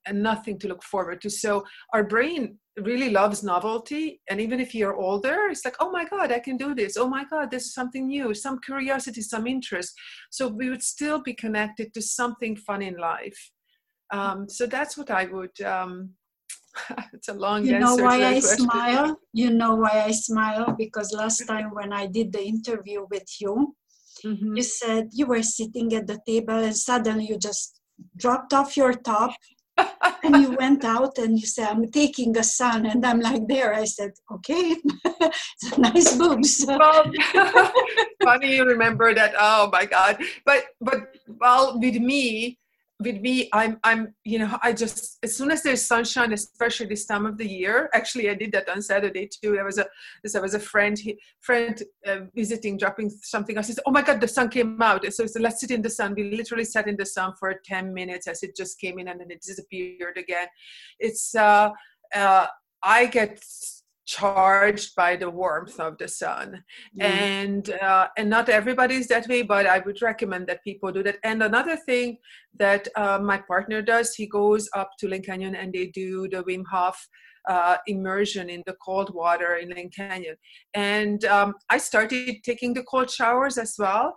and 0.06 0.22
nothing 0.22 0.58
to 0.58 0.68
look 0.68 0.82
forward 0.82 1.20
to. 1.22 1.30
So 1.30 1.64
our 1.92 2.04
brain 2.04 2.58
really 2.76 3.10
loves 3.10 3.42
novelty. 3.42 4.20
And 4.28 4.40
even 4.40 4.60
if 4.60 4.74
you're 4.74 4.96
older, 4.96 5.48
it's 5.50 5.64
like, 5.64 5.76
oh 5.80 5.90
my 5.90 6.04
God, 6.04 6.32
I 6.32 6.40
can 6.40 6.56
do 6.56 6.74
this. 6.74 6.96
Oh 6.96 7.08
my 7.08 7.24
God, 7.24 7.50
this 7.50 7.64
is 7.64 7.74
something 7.74 8.08
new, 8.08 8.34
some 8.34 8.58
curiosity, 8.60 9.22
some 9.22 9.46
interest. 9.46 9.92
So 10.30 10.48
we 10.48 10.70
would 10.70 10.82
still 10.82 11.22
be 11.22 11.34
connected 11.34 11.94
to 11.94 12.02
something 12.02 12.56
fun 12.56 12.82
in 12.82 12.96
life. 12.96 13.50
Um, 14.12 14.48
so 14.48 14.66
that's 14.66 14.96
what 14.96 15.10
I 15.10 15.26
would. 15.26 15.60
Um, 15.60 16.14
it's 17.12 17.28
a 17.28 17.34
long 17.34 17.64
you 17.64 17.78
know 17.78 17.94
why 17.94 18.24
i 18.24 18.40
smile 18.40 19.16
you 19.32 19.48
know 19.48 19.76
why 19.76 20.02
i 20.06 20.10
smile 20.10 20.74
because 20.76 21.12
last 21.12 21.38
time 21.48 21.70
when 21.72 21.92
i 21.92 22.04
did 22.04 22.32
the 22.32 22.42
interview 22.42 23.06
with 23.10 23.28
you 23.40 23.76
mm-hmm. 24.24 24.56
you 24.56 24.62
said 24.62 25.08
you 25.12 25.26
were 25.26 25.42
sitting 25.42 25.94
at 25.94 26.08
the 26.08 26.18
table 26.26 26.58
and 26.58 26.76
suddenly 26.76 27.26
you 27.26 27.38
just 27.38 27.80
dropped 28.16 28.52
off 28.52 28.76
your 28.76 28.92
top 28.92 29.30
and 30.22 30.36
you 30.36 30.52
went 30.52 30.84
out 30.84 31.18
and 31.18 31.38
you 31.38 31.46
said, 31.46 31.68
I'm 31.68 31.90
taking 31.90 32.36
a 32.36 32.42
sun. 32.42 32.86
And 32.86 33.04
I'm 33.04 33.20
like, 33.20 33.46
there. 33.48 33.74
I 33.74 33.84
said, 33.84 34.12
okay, 34.32 34.76
it's 35.20 35.78
nice 35.78 36.16
boobs. 36.16 36.64
Well, 36.68 37.10
funny 38.22 38.56
you 38.56 38.64
remember 38.64 39.14
that. 39.14 39.34
Oh 39.38 39.68
my 39.72 39.84
God. 39.84 40.18
But, 40.44 40.64
but 40.80 41.16
well, 41.26 41.78
with 41.78 41.96
me, 41.96 42.58
with 43.00 43.20
me 43.20 43.48
i'm 43.52 43.78
i'm 43.82 44.14
you 44.24 44.38
know 44.38 44.56
i 44.62 44.72
just 44.72 45.18
as 45.24 45.36
soon 45.36 45.50
as 45.50 45.62
there's 45.62 45.84
sunshine 45.84 46.32
especially 46.32 46.86
this 46.86 47.06
time 47.06 47.26
of 47.26 47.36
the 47.36 47.46
year 47.46 47.90
actually 47.92 48.30
i 48.30 48.34
did 48.34 48.52
that 48.52 48.68
on 48.68 48.80
saturday 48.80 49.26
too. 49.26 49.52
There 49.52 49.64
was 49.64 49.78
a 49.78 49.86
there 50.22 50.42
was 50.42 50.54
a 50.54 50.60
friend 50.60 50.98
he, 50.98 51.18
friend 51.40 51.82
uh, 52.06 52.20
visiting 52.34 52.76
dropping 52.76 53.10
something. 53.10 53.56
I 53.58 53.62
said 53.62 53.78
oh 53.86 53.90
my 53.90 54.02
god 54.02 54.20
the 54.20 54.28
sun 54.28 54.48
came 54.48 54.80
out. 54.82 55.04
So, 55.12 55.26
so 55.26 55.40
let's 55.40 55.60
sit 55.60 55.70
in 55.70 55.82
the 55.82 55.90
sun. 55.90 56.14
We 56.16 56.36
literally 56.36 56.64
sat 56.64 56.88
in 56.88 56.96
the 56.96 57.06
sun 57.06 57.32
for 57.38 57.54
10 57.64 57.92
minutes 57.92 58.26
as 58.26 58.42
it 58.42 58.56
just 58.56 58.78
came 58.80 58.98
in 58.98 59.08
and 59.08 59.20
then 59.20 59.30
it 59.30 59.42
disappeared 59.42 60.16
again. 60.16 60.48
It's 60.98 61.34
uh 61.34 61.70
uh 62.14 62.46
i 62.82 63.06
get 63.06 63.42
charged 64.06 64.94
by 64.94 65.16
the 65.16 65.28
warmth 65.28 65.80
of 65.80 65.96
the 65.98 66.08
sun 66.08 66.62
mm. 66.98 67.04
and 67.04 67.70
uh, 67.70 68.08
and 68.16 68.28
not 68.28 68.48
everybody 68.48 68.96
is 68.96 69.08
that 69.08 69.26
way 69.28 69.42
but 69.42 69.66
i 69.66 69.78
would 69.80 70.00
recommend 70.02 70.46
that 70.46 70.62
people 70.62 70.92
do 70.92 71.02
that 71.02 71.16
and 71.24 71.42
another 71.42 71.76
thing 71.76 72.16
that 72.58 72.86
uh, 72.96 73.18
my 73.18 73.38
partner 73.38 73.80
does 73.80 74.14
he 74.14 74.26
goes 74.26 74.68
up 74.74 74.90
to 74.98 75.08
lynn 75.08 75.22
canyon 75.22 75.54
and 75.54 75.72
they 75.72 75.86
do 75.86 76.28
the 76.28 76.42
wim 76.44 76.64
hof 76.70 77.08
uh, 77.48 77.76
immersion 77.86 78.48
in 78.48 78.62
the 78.66 78.74
cold 78.84 79.14
water 79.14 79.56
in 79.56 79.70
lynn 79.70 79.90
canyon 79.90 80.36
and 80.74 81.24
um, 81.24 81.54
i 81.70 81.78
started 81.78 82.36
taking 82.44 82.74
the 82.74 82.82
cold 82.84 83.10
showers 83.10 83.58
as 83.58 83.74
well 83.78 84.16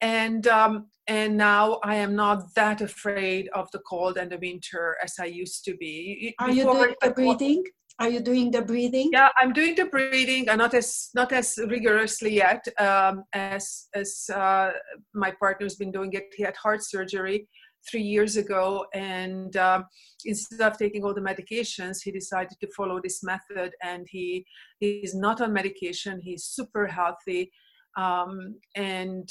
and 0.00 0.46
um, 0.46 0.86
and 1.06 1.36
now 1.36 1.80
I 1.82 1.96
am 1.96 2.14
not 2.14 2.54
that 2.54 2.80
afraid 2.80 3.48
of 3.54 3.70
the 3.72 3.80
cold 3.80 4.16
and 4.18 4.30
the 4.30 4.38
winter 4.38 4.96
as 5.02 5.14
I 5.18 5.24
used 5.24 5.64
to 5.64 5.76
be. 5.76 6.34
Are 6.38 6.50
you 6.50 6.64
doing 6.64 6.94
the 7.00 7.10
breathing? 7.10 7.64
Are 8.00 8.08
you 8.08 8.20
doing 8.20 8.52
the 8.52 8.62
breathing? 8.62 9.10
Yeah, 9.12 9.30
I'm 9.36 9.52
doing 9.52 9.74
the 9.74 9.86
breathing, 9.86 10.48
and 10.48 10.58
not 10.58 10.72
as 10.72 11.10
not 11.14 11.32
as 11.32 11.58
rigorously 11.68 12.34
yet 12.34 12.64
um, 12.78 13.24
as 13.32 13.88
as 13.92 14.30
uh, 14.32 14.70
my 15.14 15.32
partner's 15.32 15.74
been 15.74 15.90
doing 15.90 16.12
it. 16.12 16.32
He 16.36 16.44
had 16.44 16.56
heart 16.56 16.84
surgery 16.84 17.48
three 17.90 18.02
years 18.02 18.36
ago, 18.36 18.86
and 18.94 19.56
um, 19.56 19.86
instead 20.24 20.60
of 20.60 20.78
taking 20.78 21.02
all 21.02 21.14
the 21.14 21.20
medications, 21.20 21.98
he 22.04 22.12
decided 22.12 22.56
to 22.60 22.68
follow 22.76 23.00
this 23.02 23.24
method. 23.24 23.72
And 23.82 24.06
he 24.08 24.46
he's 24.78 25.16
not 25.16 25.40
on 25.40 25.52
medication. 25.52 26.20
He's 26.22 26.44
super 26.44 26.86
healthy, 26.86 27.50
um, 27.96 28.54
and 28.76 29.28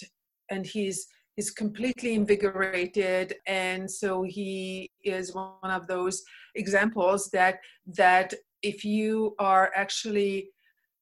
and 0.50 0.66
he's 0.66 1.08
he's 1.38 1.52
completely 1.52 2.16
invigorated 2.16 3.36
and 3.46 3.90
so 3.90 4.24
he 4.24 4.90
is 5.04 5.34
one 5.36 5.72
of 5.72 5.86
those 5.86 6.24
examples 6.56 7.30
that 7.30 7.60
that 7.96 8.34
if 8.62 8.84
you 8.84 9.36
are 9.40 9.72
actually 9.76 10.50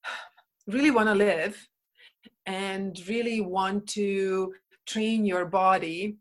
really 0.68 0.92
want 0.92 1.10
to 1.10 1.16
live 1.16 1.68
and 2.46 3.00
really 3.08 3.42
want 3.42 3.88
to 3.88 4.54
train 4.86 5.26
your 5.26 5.46
body 5.46 6.18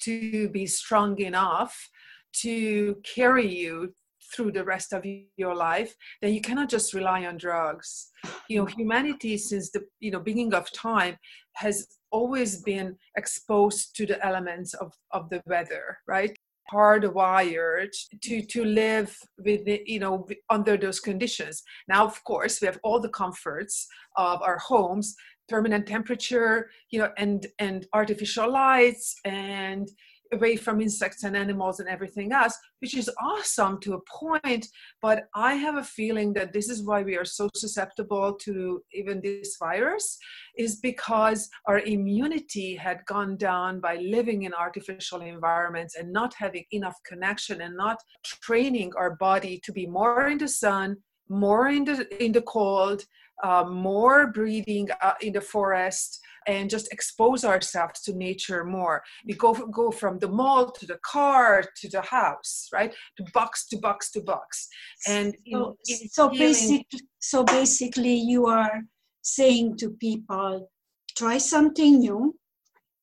to 0.00 0.48
be 0.50 0.66
strong 0.66 1.18
enough 1.20 1.88
to 2.32 2.96
carry 3.02 3.46
you 3.46 3.94
through 4.34 4.52
the 4.52 4.64
rest 4.64 4.92
of 4.92 5.04
your 5.36 5.54
life 5.54 5.94
then 6.20 6.34
you 6.34 6.40
cannot 6.40 6.68
just 6.68 6.92
rely 6.92 7.24
on 7.24 7.36
drugs. 7.36 8.10
You 8.48 8.58
know 8.58 8.66
mm-hmm. 8.66 8.80
humanity 8.80 9.38
since 9.38 9.70
the 9.70 9.82
you 10.00 10.10
know 10.10 10.20
beginning 10.20 10.54
of 10.54 10.70
time 10.72 11.16
has 11.54 11.86
always 12.10 12.62
been 12.62 12.96
exposed 13.16 13.96
to 13.96 14.06
the 14.06 14.24
elements 14.24 14.74
of, 14.74 14.92
of 15.12 15.28
the 15.30 15.42
weather 15.46 15.98
right 16.06 16.36
hardwired 16.72 17.94
to 18.22 18.42
to 18.42 18.64
live 18.64 19.16
with 19.38 19.64
the, 19.64 19.82
you 19.86 19.98
know 19.98 20.26
under 20.50 20.76
those 20.76 21.00
conditions. 21.00 21.62
Now 21.88 22.04
of 22.04 22.22
course 22.24 22.60
we 22.60 22.66
have 22.66 22.80
all 22.82 23.00
the 23.00 23.08
comforts 23.08 23.86
of 24.16 24.42
our 24.42 24.58
homes 24.58 25.16
permanent 25.48 25.86
temperature 25.86 26.70
you 26.90 26.98
know 26.98 27.10
and 27.18 27.46
and 27.58 27.86
artificial 27.92 28.50
lights 28.50 29.14
and 29.24 29.88
away 30.32 30.56
from 30.56 30.80
insects 30.80 31.24
and 31.24 31.36
animals 31.36 31.80
and 31.80 31.88
everything 31.88 32.32
else, 32.32 32.56
which 32.80 32.94
is 32.96 33.10
awesome 33.20 33.78
to 33.80 33.94
a 33.94 34.00
point. 34.08 34.66
But 35.02 35.24
I 35.34 35.54
have 35.54 35.76
a 35.76 35.84
feeling 35.84 36.32
that 36.34 36.52
this 36.52 36.68
is 36.68 36.82
why 36.82 37.02
we 37.02 37.16
are 37.16 37.24
so 37.24 37.48
susceptible 37.54 38.34
to 38.42 38.82
even 38.92 39.20
this 39.20 39.56
virus, 39.58 40.18
is 40.56 40.76
because 40.76 41.48
our 41.66 41.80
immunity 41.80 42.74
had 42.74 43.04
gone 43.06 43.36
down 43.36 43.80
by 43.80 43.96
living 43.96 44.42
in 44.42 44.54
artificial 44.54 45.20
environments 45.20 45.96
and 45.96 46.12
not 46.12 46.34
having 46.34 46.64
enough 46.70 46.96
connection 47.06 47.60
and 47.60 47.76
not 47.76 47.98
training 48.24 48.92
our 48.96 49.16
body 49.16 49.60
to 49.64 49.72
be 49.72 49.86
more 49.86 50.28
in 50.28 50.38
the 50.38 50.48
sun, 50.48 50.96
more 51.28 51.68
in 51.68 51.84
the 51.84 52.24
in 52.24 52.32
the 52.32 52.42
cold, 52.42 53.04
uh, 53.42 53.64
more 53.64 54.28
breathing 54.28 54.88
uh, 55.02 55.14
in 55.20 55.32
the 55.32 55.40
forest 55.40 56.20
and 56.46 56.70
just 56.70 56.92
expose 56.92 57.44
ourselves 57.44 58.00
to 58.02 58.12
nature 58.14 58.64
more. 58.64 59.02
We 59.26 59.34
go 59.34 59.52
go 59.54 59.90
from 59.90 60.18
the 60.18 60.28
mall 60.28 60.70
to 60.72 60.86
the 60.86 60.98
car 61.04 61.64
to 61.80 61.88
the 61.88 62.02
house, 62.02 62.68
right? 62.72 62.94
To 63.16 63.24
box 63.34 63.66
to 63.68 63.78
box 63.78 64.10
to 64.12 64.20
box, 64.20 64.68
and 65.06 65.34
so, 65.50 65.76
in, 65.88 65.96
in 66.02 66.08
so 66.08 66.28
basically, 66.28 67.00
so 67.18 67.44
basically, 67.44 68.14
you 68.14 68.46
are 68.46 68.82
saying 69.22 69.76
to 69.78 69.90
people, 69.90 70.70
try 71.16 71.38
something 71.38 71.98
new. 71.98 72.36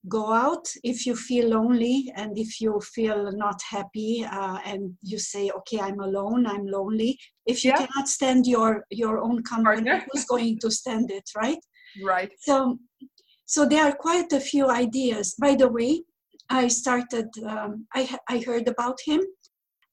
Go 0.10 0.34
out 0.34 0.68
if 0.84 1.06
you 1.06 1.16
feel 1.16 1.48
lonely 1.50 2.12
and 2.18 2.38
if 2.38 2.60
you 2.60 2.82
feel 2.94 3.32
not 3.32 3.62
happy, 3.70 4.26
uh, 4.30 4.58
and 4.66 4.98
you 5.02 5.18
say, 5.18 5.50
"Okay, 5.60 5.80
I'm 5.80 6.02
alone. 6.02 6.46
I'm 6.46 6.66
lonely." 6.68 7.18
If 7.46 7.64
you 7.64 7.72
yeah. 7.72 7.86
cannot 7.86 8.10
stand 8.10 8.46
your 8.46 8.86
your 8.90 9.20
own 9.20 9.44
company, 9.44 9.90
who's 10.12 10.26
going 10.26 10.60
to 10.60 10.70
stand 10.72 11.10
it, 11.10 11.30
right? 11.38 11.64
Right. 12.04 12.32
So 12.40 12.80
so 13.54 13.68
there 13.68 13.86
are 13.88 13.96
quite 14.08 14.34
a 14.34 14.40
few 14.40 14.68
ideas. 14.68 15.36
By 15.40 15.54
the 15.54 15.68
way, 15.68 16.02
I 16.50 16.68
started, 16.70 17.28
um, 17.48 17.86
I, 17.94 18.18
I 18.28 18.40
heard 18.40 18.68
about 18.68 18.98
him 19.06 19.22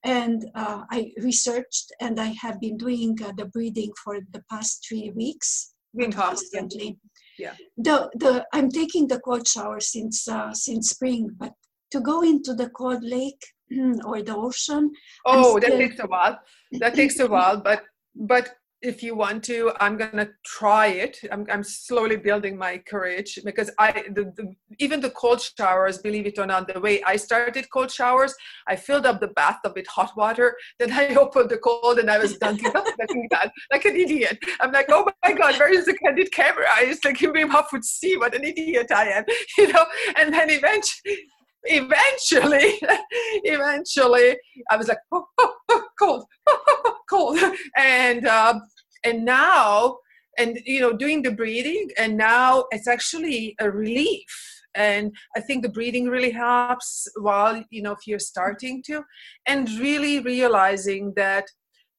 and 0.03 0.46
uh, 0.55 0.85
I 0.90 1.12
researched 1.18 1.92
and 2.01 2.18
I 2.18 2.33
have 2.40 2.59
been 2.59 2.79
doing 2.79 3.18
uh, 3.23 3.33
the 3.37 3.44
breathing 3.44 3.90
for 4.03 4.16
the 4.33 4.42
past 4.51 4.87
three 4.88 5.12
weeks. 5.14 5.75
constantly. 6.11 6.96
Yeah. 7.38 7.53
The, 7.77 8.09
the, 8.14 8.46
I'm 8.55 8.70
taking 8.70 9.09
the 9.09 9.20
cold 9.20 9.46
shower 9.46 9.81
since, 9.81 10.27
uh, 10.27 10.55
since 10.55 10.88
spring, 10.88 11.29
but 11.37 11.53
to 11.90 12.01
go 12.01 12.23
into 12.23 12.55
the 12.55 12.70
cold 12.70 13.03
lake 13.03 13.44
or 14.07 14.23
the 14.23 14.37
ocean. 14.37 14.90
Oh, 15.27 15.59
still... 15.59 15.61
that 15.61 15.77
takes 15.77 15.99
a 15.99 16.07
while. 16.07 16.38
That 16.81 16.94
takes 16.94 17.20
a 17.20 17.27
while, 17.27 17.59
but 17.61 17.83
but 18.14 18.55
if 18.83 19.03
you 19.03 19.14
want 19.14 19.43
to 19.45 19.73
i'm 19.81 19.97
gonna 19.97 20.29
try 20.45 20.87
it. 20.87 21.19
I'm, 21.31 21.47
I'm 21.51 21.62
slowly 21.62 22.16
building 22.16 22.57
my 22.57 22.79
courage 22.79 23.38
because 23.45 23.71
i 23.79 23.93
the, 23.93 24.33
the, 24.37 24.55
even 24.79 25.01
the 25.01 25.11
cold 25.11 25.40
showers 25.40 25.99
believe 25.99 26.27
it 26.27 26.38
or 26.38 26.47
not 26.47 26.73
the 26.73 26.81
way 26.81 27.03
i 27.05 27.16
started 27.16 27.69
cold 27.71 27.90
showers 27.90 28.35
i 28.69 28.77
filled 28.77 29.07
up 29.07 29.21
the 29.21 29.29
bathtub 29.29 29.73
with 29.77 29.87
hot 29.87 30.16
water. 30.16 30.57
Then 30.79 30.93
i 30.93 31.14
opened 31.25 31.51
the 31.51 31.59
cold 31.59 31.99
and 31.99 32.11
i 32.11 32.19
was 32.19 32.38
dunking 32.38 32.75
up 32.75 32.85
that 32.85 33.51
like 33.71 33.85
an 33.85 33.97
idiot. 33.97 34.38
I'm 34.61 34.73
like 34.73 34.87
oh 34.88 35.09
my 35.25 35.33
god 35.33 35.59
where 35.59 35.73
is 35.73 35.87
the 35.87 35.95
candid 35.95 36.33
camera? 36.33 36.66
It's 36.79 37.05
like 37.05 37.19
Wim 37.19 37.51
Hof 37.51 37.73
would 37.73 37.85
see 37.85 38.16
what 38.16 38.35
an 38.35 38.45
idiot 38.45 38.90
i 38.95 39.09
am 39.09 39.25
you 39.59 39.73
know? 39.73 39.85
And 40.16 40.33
then 40.33 40.51
eventually 40.51 41.19
eventually, 41.64 42.81
eventually, 43.45 44.37
I 44.71 44.77
was 44.77 44.88
like, 44.88 44.99
oh, 45.12 45.25
oh, 45.38 45.55
oh 45.69 45.85
cold, 46.01 46.25
cold, 47.11 47.39
and 47.77 48.27
um, 48.27 48.63
and 49.05 49.25
now, 49.25 49.99
and 50.39 50.59
you 50.65 50.81
know, 50.81 50.93
doing 50.93 51.23
the 51.23 51.31
breathing, 51.31 51.89
and 51.99 52.17
now 52.17 52.65
it's 52.71 52.89
actually 52.89 53.55
a 53.61 53.71
relief. 53.71 54.33
And 54.75 55.13
I 55.37 55.41
think 55.41 55.63
the 55.63 55.69
breathing 55.69 56.07
really 56.09 56.31
helps 56.31 57.09
while 57.21 57.63
you 57.71 57.83
know 57.83 57.93
if 57.93 58.07
you're 58.07 58.19
starting 58.35 58.83
to, 58.87 59.05
and 59.47 59.69
really 59.79 60.21
realizing 60.21 61.13
that 61.17 61.47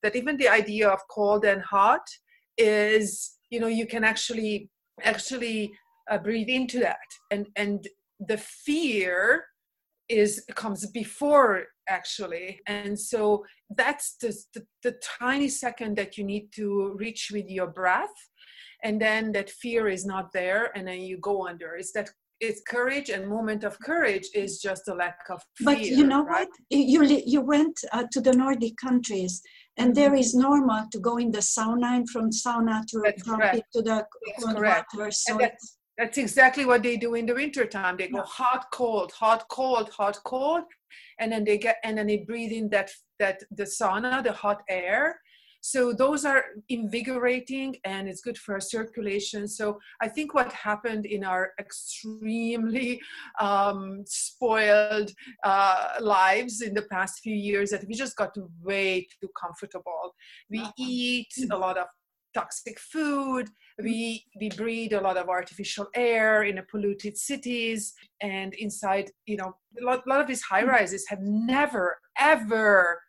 that 0.04 0.16
even 0.16 0.38
the 0.38 0.50
idea 0.50 0.90
of 0.90 1.00
cold 1.10 1.46
and 1.46 1.62
hot 1.62 2.06
is 2.58 3.38
you 3.50 3.60
know 3.60 3.68
you 3.68 3.86
can 3.86 4.04
actually 4.04 4.70
actually 5.04 5.72
uh, 6.10 6.18
breathe 6.18 6.50
into 6.50 6.80
that 6.80 6.98
and 7.32 7.48
and 7.56 7.88
the 8.28 8.38
fear 8.38 9.46
is 10.10 10.44
comes 10.56 10.86
before 10.92 11.64
actually. 11.97 12.60
And 12.67 12.99
so 12.99 13.45
that's 13.82 14.15
the, 14.21 14.32
the, 14.54 14.63
the, 14.84 14.95
tiny 15.19 15.49
second 15.49 15.91
that 15.97 16.17
you 16.17 16.23
need 16.23 16.47
to 16.60 16.95
reach 17.04 17.23
with 17.32 17.47
your 17.47 17.67
breath 17.67 18.17
and 18.84 18.99
then 18.99 19.32
that 19.34 19.49
fear 19.49 19.88
is 19.88 20.06
not 20.06 20.32
there 20.34 20.71
and 20.75 20.88
then 20.88 21.01
you 21.01 21.17
go 21.17 21.47
under. 21.47 21.75
It's 21.75 21.91
that 21.93 22.10
it's 22.39 22.62
courage 22.67 23.10
and 23.10 23.30
moment 23.30 23.63
of 23.63 23.77
courage 23.80 24.27
is 24.34 24.60
just 24.60 24.88
a 24.88 24.95
lack 24.95 25.19
of 25.30 25.41
fear, 25.56 25.65
but 25.65 25.82
you 25.82 26.06
know 26.08 26.25
right? 26.25 26.47
what? 26.47 26.80
You 26.89 27.04
you 27.04 27.41
went 27.41 27.77
uh, 27.93 28.06
to 28.12 28.19
the 28.19 28.34
nordic 28.34 28.75
countries 28.77 29.41
and 29.77 29.93
mm-hmm. 29.93 30.01
there 30.01 30.15
is 30.15 30.34
normal 30.34 30.86
to 30.91 30.99
go 30.99 31.17
in 31.17 31.30
the 31.32 31.43
sauna 31.54 31.97
and 31.97 32.10
from 32.10 32.32
sauna 32.32 32.84
to 32.88 33.04
into 33.06 33.82
the 33.89 34.06
cold 34.39 34.56
water. 34.56 35.12
So 35.12 35.38
that's 35.38 35.77
exactly 35.97 36.65
what 36.65 36.84
they 36.84 36.97
do 36.97 37.15
in 37.15 37.25
the 37.25 37.36
winter 37.36 37.65
time. 37.65 37.97
They 37.97 38.08
go 38.08 38.21
hot, 38.21 38.65
cold, 38.71 39.12
hot, 39.12 39.47
cold, 39.49 39.89
hot, 39.89 40.17
cold, 40.25 40.63
and 41.19 41.32
then 41.32 41.43
they 41.43 41.58
get 41.58 41.77
and 41.84 41.97
then 41.97 42.08
they 42.08 42.17
breathe 42.17 42.51
in 42.51 42.69
that 42.69 42.91
that 43.19 43.43
the 43.51 43.63
sauna, 43.63 44.23
the 44.23 44.34
hot 44.34 44.63
air. 44.69 45.19
So 45.63 45.93
those 45.93 46.25
are 46.25 46.43
invigorating 46.69 47.77
and 47.86 48.10
it's 48.10 48.21
good 48.21 48.38
for 48.38 48.56
our 48.56 48.60
circulation. 48.60 49.47
So 49.47 49.80
I 50.01 50.08
think 50.08 50.34
what 50.34 50.51
happened 50.51 51.06
in 51.06 51.23
our 51.23 51.51
extremely 51.60 52.99
um, 53.39 54.04
spoiled 54.08 55.12
uh, 55.43 55.89
lives 55.99 56.62
in 56.62 56.73
the 56.73 56.82
past 56.82 57.19
few 57.19 57.36
years 57.36 57.69
that 57.69 57.86
we 57.88 57.93
just 57.93 58.17
got 58.17 58.36
way 58.63 59.08
too 59.21 59.30
comfortable. 59.39 60.15
We 60.49 60.65
eat 60.80 61.32
a 61.51 61.58
lot 61.58 61.77
of 61.77 61.86
toxic 62.34 62.80
food. 62.80 63.49
We 63.84 64.26
we 64.39 64.50
breathe 64.50 64.94
a 64.94 65.02
lot 65.02 65.17
of 65.17 65.30
artificial 65.30 65.88
air 65.96 66.44
in 66.44 66.60
polluted 66.70 67.17
cities, 67.17 67.94
and 68.22 68.54
inside, 68.56 69.12
you 69.26 69.38
know, 69.38 69.56
a 69.82 69.86
lot, 69.86 70.06
lot 70.08 70.22
of 70.22 70.28
these 70.28 70.41
high 70.41 70.63
rises 70.63 71.06
have 71.10 71.22
never 71.22 71.98
ever 72.20 73.02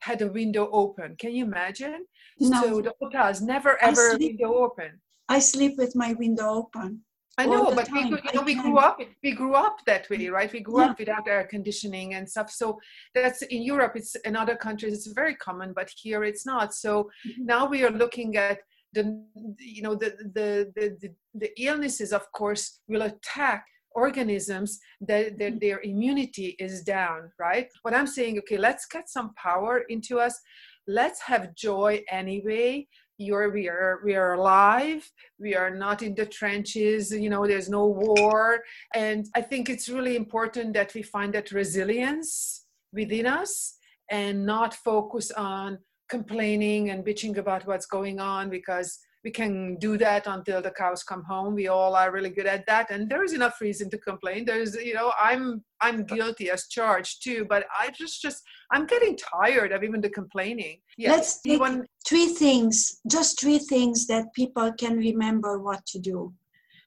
had 0.00 0.22
a 0.22 0.28
window 0.28 0.68
open. 0.72 1.16
Can 1.16 1.32
you 1.32 1.44
imagine? 1.44 2.06
No. 2.38 2.62
So 2.62 2.80
the 2.80 2.94
hotels 3.00 3.40
never 3.40 3.82
ever 3.82 4.10
sleep, 4.12 4.38
window 4.38 4.54
open. 4.54 5.00
I 5.28 5.38
sleep 5.38 5.74
with 5.78 5.94
my 5.94 6.14
window 6.14 6.48
open. 6.48 7.02
I 7.38 7.46
know, 7.46 7.74
but 7.74 7.90
we, 7.90 8.00
you 8.00 8.18
know, 8.34 8.42
we 8.42 8.54
grew 8.54 8.78
up. 8.78 9.00
We 9.22 9.32
grew 9.32 9.54
up 9.54 9.78
that 9.86 10.10
way, 10.10 10.28
right? 10.28 10.52
We 10.52 10.60
grew 10.60 10.80
yeah. 10.80 10.90
up 10.90 10.98
without 10.98 11.26
air 11.26 11.44
conditioning 11.44 12.14
and 12.14 12.28
stuff. 12.28 12.50
So 12.50 12.78
that's 13.14 13.40
in 13.42 13.62
Europe. 13.62 13.92
It's 13.94 14.14
in 14.16 14.36
other 14.36 14.56
countries. 14.56 14.92
It's 14.92 15.06
very 15.06 15.36
common, 15.36 15.72
but 15.72 15.90
here 16.02 16.24
it's 16.24 16.44
not. 16.44 16.74
So 16.74 17.10
mm-hmm. 17.26 17.46
now 17.46 17.66
we 17.66 17.82
are 17.82 17.90
looking 17.90 18.36
at 18.36 18.58
the, 18.92 19.22
you 19.58 19.82
know, 19.82 19.94
the, 19.94 20.10
the 20.34 20.72
the 20.74 20.96
the 21.00 21.10
the 21.34 21.62
illnesses. 21.62 22.12
Of 22.12 22.30
course, 22.32 22.80
will 22.88 23.02
attack 23.02 23.64
organisms 23.92 24.78
that, 25.00 25.38
that 25.38 25.54
mm. 25.54 25.60
their 25.60 25.80
immunity 25.80 26.56
is 26.58 26.82
down 26.82 27.30
right? 27.38 27.68
What 27.82 27.94
i'm 27.94 28.06
saying 28.06 28.38
okay 28.38 28.56
let's 28.56 28.86
get 28.86 29.08
some 29.08 29.34
power 29.34 29.82
into 29.88 30.18
us. 30.18 30.38
Let's 30.86 31.20
have 31.22 31.54
joy 31.54 32.02
anyway. 32.10 32.86
You're 33.18 33.50
we 33.50 33.68
are 33.68 34.00
we 34.04 34.14
are 34.14 34.34
alive. 34.34 35.08
We 35.38 35.54
are 35.54 35.70
not 35.70 36.02
in 36.02 36.14
the 36.14 36.26
trenches 36.26 37.12
you 37.12 37.30
know 37.30 37.46
there's 37.46 37.68
no 37.68 37.86
war. 37.86 38.62
And 38.94 39.26
i 39.34 39.40
think 39.40 39.68
it's 39.68 39.88
really 39.88 40.16
important 40.16 40.74
that 40.74 40.94
we 40.94 41.02
find 41.02 41.32
that 41.34 41.52
resilience 41.52 42.66
within 42.92 43.26
us 43.26 43.76
and 44.10 44.44
not 44.44 44.74
focus 44.74 45.30
on 45.30 45.78
complaining 46.10 46.90
and 46.90 47.04
bitching 47.04 47.36
about 47.38 47.66
what's 47.66 47.86
going 47.86 48.20
on 48.20 48.50
because 48.50 48.98
we 49.22 49.30
can 49.30 49.76
do 49.76 49.98
that 49.98 50.26
until 50.26 50.62
the 50.62 50.70
cows 50.70 51.02
come 51.02 51.22
home. 51.24 51.54
We 51.54 51.68
all 51.68 51.94
are 51.94 52.10
really 52.10 52.30
good 52.30 52.46
at 52.46 52.66
that 52.66 52.90
and 52.90 53.08
there 53.08 53.22
is 53.22 53.32
enough 53.32 53.60
reason 53.60 53.90
to 53.90 53.98
complain. 53.98 54.44
There's 54.44 54.74
you 54.74 54.94
know 54.94 55.12
i'm 55.20 55.62
i'm 55.80 56.04
guilty 56.04 56.50
as 56.50 56.66
charged 56.68 57.22
too 57.22 57.46
but 57.48 57.64
i 57.78 57.90
just 57.90 58.20
just 58.20 58.42
i'm 58.70 58.86
getting 58.86 59.16
tired 59.16 59.72
of 59.72 59.82
even 59.82 60.00
the 60.00 60.10
complaining. 60.10 60.78
Yes. 60.96 61.10
let's 61.16 61.40
take 61.42 61.60
one, 61.60 61.86
three 62.06 62.28
things 62.28 63.00
just 63.10 63.40
three 63.40 63.58
things 63.58 64.06
that 64.06 64.26
people 64.34 64.72
can 64.72 64.96
remember 64.96 65.58
what 65.58 65.84
to 65.86 65.98
do 65.98 66.32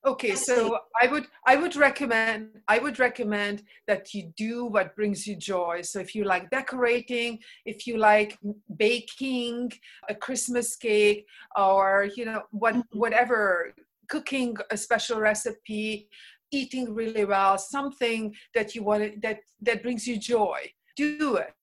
okay 0.06 0.36
so 0.36 0.78
i 1.02 1.08
would 1.08 1.28
i 1.46 1.56
would 1.56 1.76
recommend 1.76 2.50
i 2.68 2.78
would 2.78 3.00
recommend 3.00 3.64
that 3.88 4.14
you 4.14 4.32
do 4.36 4.66
what 4.66 4.96
brings 4.96 5.26
you 5.26 5.36
joy. 5.36 5.82
So 5.82 6.00
if 6.00 6.14
you 6.14 6.24
like 6.26 6.50
decorating 6.50 7.40
if 7.66 7.88
you 7.88 7.98
like 7.98 8.38
baking 8.78 9.72
a 10.10 10.16
christmas 10.16 10.76
cake 10.76 11.26
or 11.56 12.10
you 12.16 12.26
know 12.26 12.44
what 12.52 12.76
mm-hmm. 12.76 13.00
whatever 13.00 13.74
cooking 14.10 14.56
a 14.72 14.78
special 14.78 15.20
recipe 15.20 16.10
eating 16.52 16.94
really 16.94 17.26
well 17.26 17.58
something 17.58 18.36
that 18.54 18.76
you 18.76 18.84
want 18.84 19.22
that 19.22 19.40
that 19.62 19.82
brings 19.82 20.06
you 20.08 20.18
joy 20.18 20.60
do 20.96 21.36
it 21.38 21.54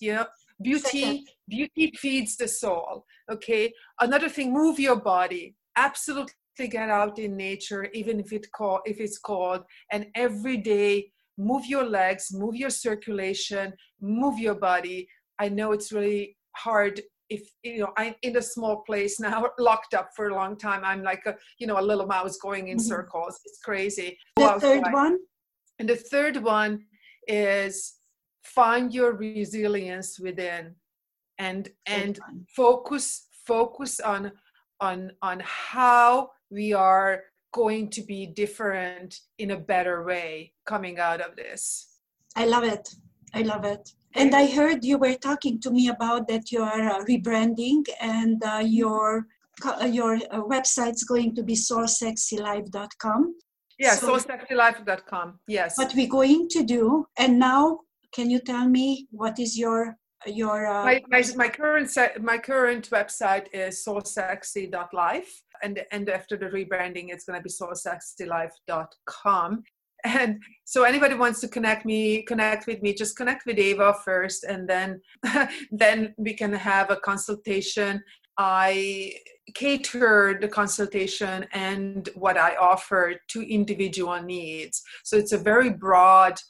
you 0.00 0.14
know. 0.14 0.26
Beauty 0.62 1.24
beauty 1.48 1.90
feeds 1.96 2.36
the 2.36 2.46
soul 2.46 3.06
okay? 3.30 3.72
Another 4.00 4.28
thing 4.28 4.52
move 4.52 4.78
your 4.78 4.96
body 4.96 5.54
absolutely 5.76 6.34
get 6.66 6.90
out 6.90 7.18
in 7.18 7.36
nature, 7.36 7.88
even 7.92 8.20
if 8.20 8.32
it 8.32 8.50
call 8.52 8.80
if 8.84 9.00
it's 9.00 9.18
cold, 9.18 9.62
and 9.92 10.06
every 10.14 10.56
day 10.56 11.10
move 11.38 11.66
your 11.66 11.84
legs, 11.84 12.28
move 12.32 12.56
your 12.56 12.70
circulation, 12.70 13.72
move 14.00 14.38
your 14.38 14.54
body. 14.54 15.08
I 15.38 15.48
know 15.48 15.72
it's 15.72 15.92
really 15.92 16.36
hard 16.56 17.00
if 17.30 17.48
you 17.62 17.78
know 17.78 17.92
i'm 17.96 18.12
in 18.22 18.36
a 18.36 18.42
small 18.42 18.82
place 18.82 19.20
now 19.20 19.46
locked 19.58 19.94
up 19.94 20.10
for 20.16 20.28
a 20.28 20.34
long 20.34 20.56
time. 20.56 20.82
I'm 20.84 21.02
like 21.02 21.24
a 21.26 21.36
you 21.58 21.66
know 21.66 21.78
a 21.78 21.88
little 21.90 22.06
mouse 22.06 22.36
going 22.36 22.68
in 22.68 22.76
mm-hmm. 22.76 22.86
circles. 22.86 23.38
It's 23.44 23.60
crazy. 23.60 24.18
The 24.36 24.58
third 24.60 24.92
one? 24.92 25.18
And 25.78 25.88
the 25.88 25.96
third 25.96 26.36
one 26.36 26.84
is 27.26 27.94
find 28.44 28.92
your 28.92 29.12
resilience 29.14 30.18
within 30.18 30.74
and 31.38 31.68
and 31.86 32.18
focus 32.54 33.28
focus 33.46 34.00
on 34.00 34.32
on 34.80 35.12
on 35.22 35.40
how 35.44 36.30
we 36.50 36.72
are 36.72 37.22
going 37.52 37.90
to 37.90 38.02
be 38.02 38.26
different 38.26 39.20
in 39.38 39.52
a 39.52 39.56
better 39.56 40.04
way 40.04 40.52
coming 40.66 40.98
out 40.98 41.20
of 41.20 41.36
this. 41.36 41.88
I 42.36 42.46
love 42.46 42.64
it. 42.64 42.88
I 43.34 43.42
love 43.42 43.64
it. 43.64 43.92
And 44.14 44.34
I 44.34 44.46
heard 44.46 44.84
you 44.84 44.98
were 44.98 45.14
talking 45.14 45.60
to 45.60 45.70
me 45.70 45.88
about 45.88 46.26
that 46.28 46.50
you 46.50 46.62
are 46.62 46.90
uh, 46.90 47.04
rebranding 47.04 47.84
and 48.00 48.42
uh, 48.44 48.62
your 48.64 49.26
uh, 49.64 49.84
your 49.84 50.14
uh, 50.14 50.42
website's 50.42 51.04
going 51.04 51.34
to 51.34 51.42
be 51.42 51.54
soulsexylife.com. 51.54 53.34
Yeah, 53.78 53.94
so, 53.94 54.16
soulsexylife.com. 54.16 55.38
Yes. 55.46 55.76
What 55.76 55.92
we're 55.94 56.08
going 56.08 56.48
to 56.48 56.64
do, 56.64 57.06
and 57.18 57.38
now 57.38 57.80
can 58.12 58.30
you 58.30 58.40
tell 58.40 58.68
me 58.68 59.06
what 59.10 59.38
is 59.38 59.58
your 59.58 59.96
your 60.26 60.66
uh, 60.66 60.84
my, 60.84 61.02
my, 61.08 61.22
my 61.36 61.48
current 61.48 61.96
my 62.20 62.38
current 62.38 62.90
website 62.90 63.46
is 63.52 63.84
soulsexy.life 63.86 65.42
and 65.62 65.80
and 65.92 66.08
after 66.08 66.36
the 66.36 66.46
rebranding 66.46 67.06
it's 67.08 67.24
going 67.24 67.38
to 67.38 67.42
be 67.42 67.50
soulsexylife.com 67.50 69.62
and 70.04 70.40
so 70.64 70.84
anybody 70.84 71.14
wants 71.14 71.40
to 71.40 71.48
connect 71.48 71.84
me 71.84 72.22
connect 72.22 72.66
with 72.66 72.80
me 72.82 72.94
just 72.94 73.16
connect 73.16 73.44
with 73.46 73.58
ava 73.58 73.94
first 74.04 74.44
and 74.44 74.68
then 74.68 75.00
then 75.70 76.14
we 76.16 76.34
can 76.34 76.52
have 76.52 76.90
a 76.90 76.96
consultation. 76.96 78.02
I 78.38 79.14
cater 79.54 80.38
the 80.40 80.48
consultation 80.48 81.44
and 81.52 82.08
what 82.14 82.38
i 82.38 82.54
offer 82.56 83.14
to 83.28 83.42
individual 83.42 84.22
needs. 84.22 84.82
So 85.04 85.16
it's 85.16 85.32
a 85.32 85.38
very 85.38 85.70
broad 85.70 86.40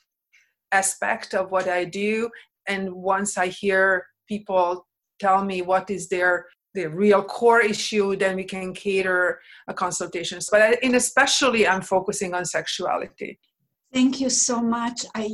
aspect 0.70 1.34
of 1.34 1.50
what 1.50 1.68
i 1.68 1.84
do. 1.84 2.30
And 2.68 2.92
once 2.92 3.38
i 3.38 3.46
hear 3.46 4.06
people 4.28 4.86
tell 5.18 5.44
me 5.44 5.62
what 5.62 5.90
is 5.90 6.08
their 6.08 6.46
the 6.74 6.86
real 6.86 7.22
core 7.22 7.60
issue 7.60 8.16
then 8.16 8.36
we 8.36 8.44
can 8.44 8.72
cater 8.72 9.40
a 9.68 9.74
consultations 9.74 10.48
but 10.50 10.82
in 10.82 10.94
especially 10.94 11.66
i'm 11.66 11.82
focusing 11.82 12.34
on 12.34 12.44
sexuality. 12.44 13.38
Thank 13.92 14.20
you 14.20 14.30
so 14.30 14.60
much. 14.62 15.04
I 15.14 15.28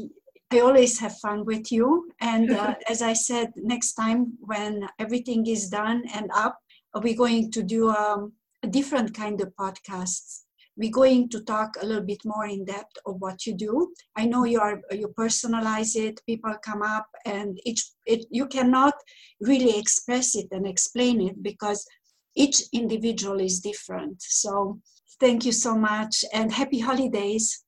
i 0.53 0.61
always 0.61 0.99
have 1.01 1.19
fun 1.19 1.45
with 1.45 1.71
you. 1.73 2.09
And 2.21 2.51
uh, 2.51 2.75
as 2.89 3.03
i 3.03 3.13
said 3.13 3.49
next 3.57 3.95
time 3.95 4.39
when 4.41 4.89
everything 4.99 5.47
is 5.47 5.69
done 5.69 6.05
and 6.15 6.31
up 6.35 6.59
we're 6.95 7.17
going 7.17 7.51
to 7.53 7.63
do 7.63 7.91
um, 7.91 8.33
a 8.63 8.67
different 8.67 9.15
kind 9.15 9.41
of 9.43 9.53
podcasts 9.61 10.46
we're 10.77 10.91
going 10.91 11.29
to 11.31 11.41
talk 11.43 11.77
a 11.81 11.87
little 11.87 12.05
bit 12.05 12.23
more 12.25 12.47
in 12.47 12.65
depth 12.65 12.97
of 13.07 13.17
what 13.19 13.47
you 13.47 13.55
do. 13.55 13.93
I 14.17 14.27
know 14.27 14.45
you 14.45 14.61
are 14.61 14.81
you 14.91 15.09
personalize 15.19 15.97
it. 15.97 16.21
People 16.27 16.55
come 16.63 16.83
up, 16.83 17.07
and 17.25 17.59
each 17.65 17.85
it, 18.05 18.27
you 18.31 18.47
cannot 18.47 18.95
really 19.41 19.79
express 19.79 20.35
it 20.37 20.49
and 20.51 20.67
explain 20.67 21.21
it 21.21 21.43
because 21.43 21.87
each 22.35 22.63
individual 22.73 23.41
is 23.41 23.61
different. 23.61 24.23
So 24.23 24.81
thank 25.21 25.47
you 25.47 25.53
so 25.53 25.75
much, 25.77 26.25
and 26.33 26.53
happy 26.53 26.81
holidays. 26.81 27.65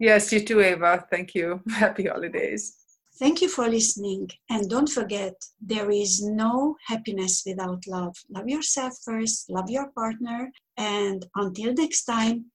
Yes, 0.00 0.32
you 0.32 0.40
too, 0.40 0.60
Eva. 0.60 1.04
Thank 1.10 1.34
you. 1.34 1.60
Happy 1.70 2.06
holidays. 2.06 2.76
Thank 3.18 3.42
you 3.42 3.48
for 3.48 3.68
listening. 3.68 4.30
And 4.48 4.70
don't 4.70 4.88
forget, 4.88 5.34
there 5.60 5.90
is 5.90 6.22
no 6.22 6.76
happiness 6.86 7.42
without 7.44 7.86
love. 7.86 8.14
Love 8.30 8.48
yourself 8.48 8.94
first, 9.04 9.50
love 9.50 9.68
your 9.68 9.90
partner, 9.90 10.52
and 10.76 11.26
until 11.34 11.74
next 11.74 12.04
time, 12.04 12.46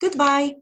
goodbye. 0.00 0.54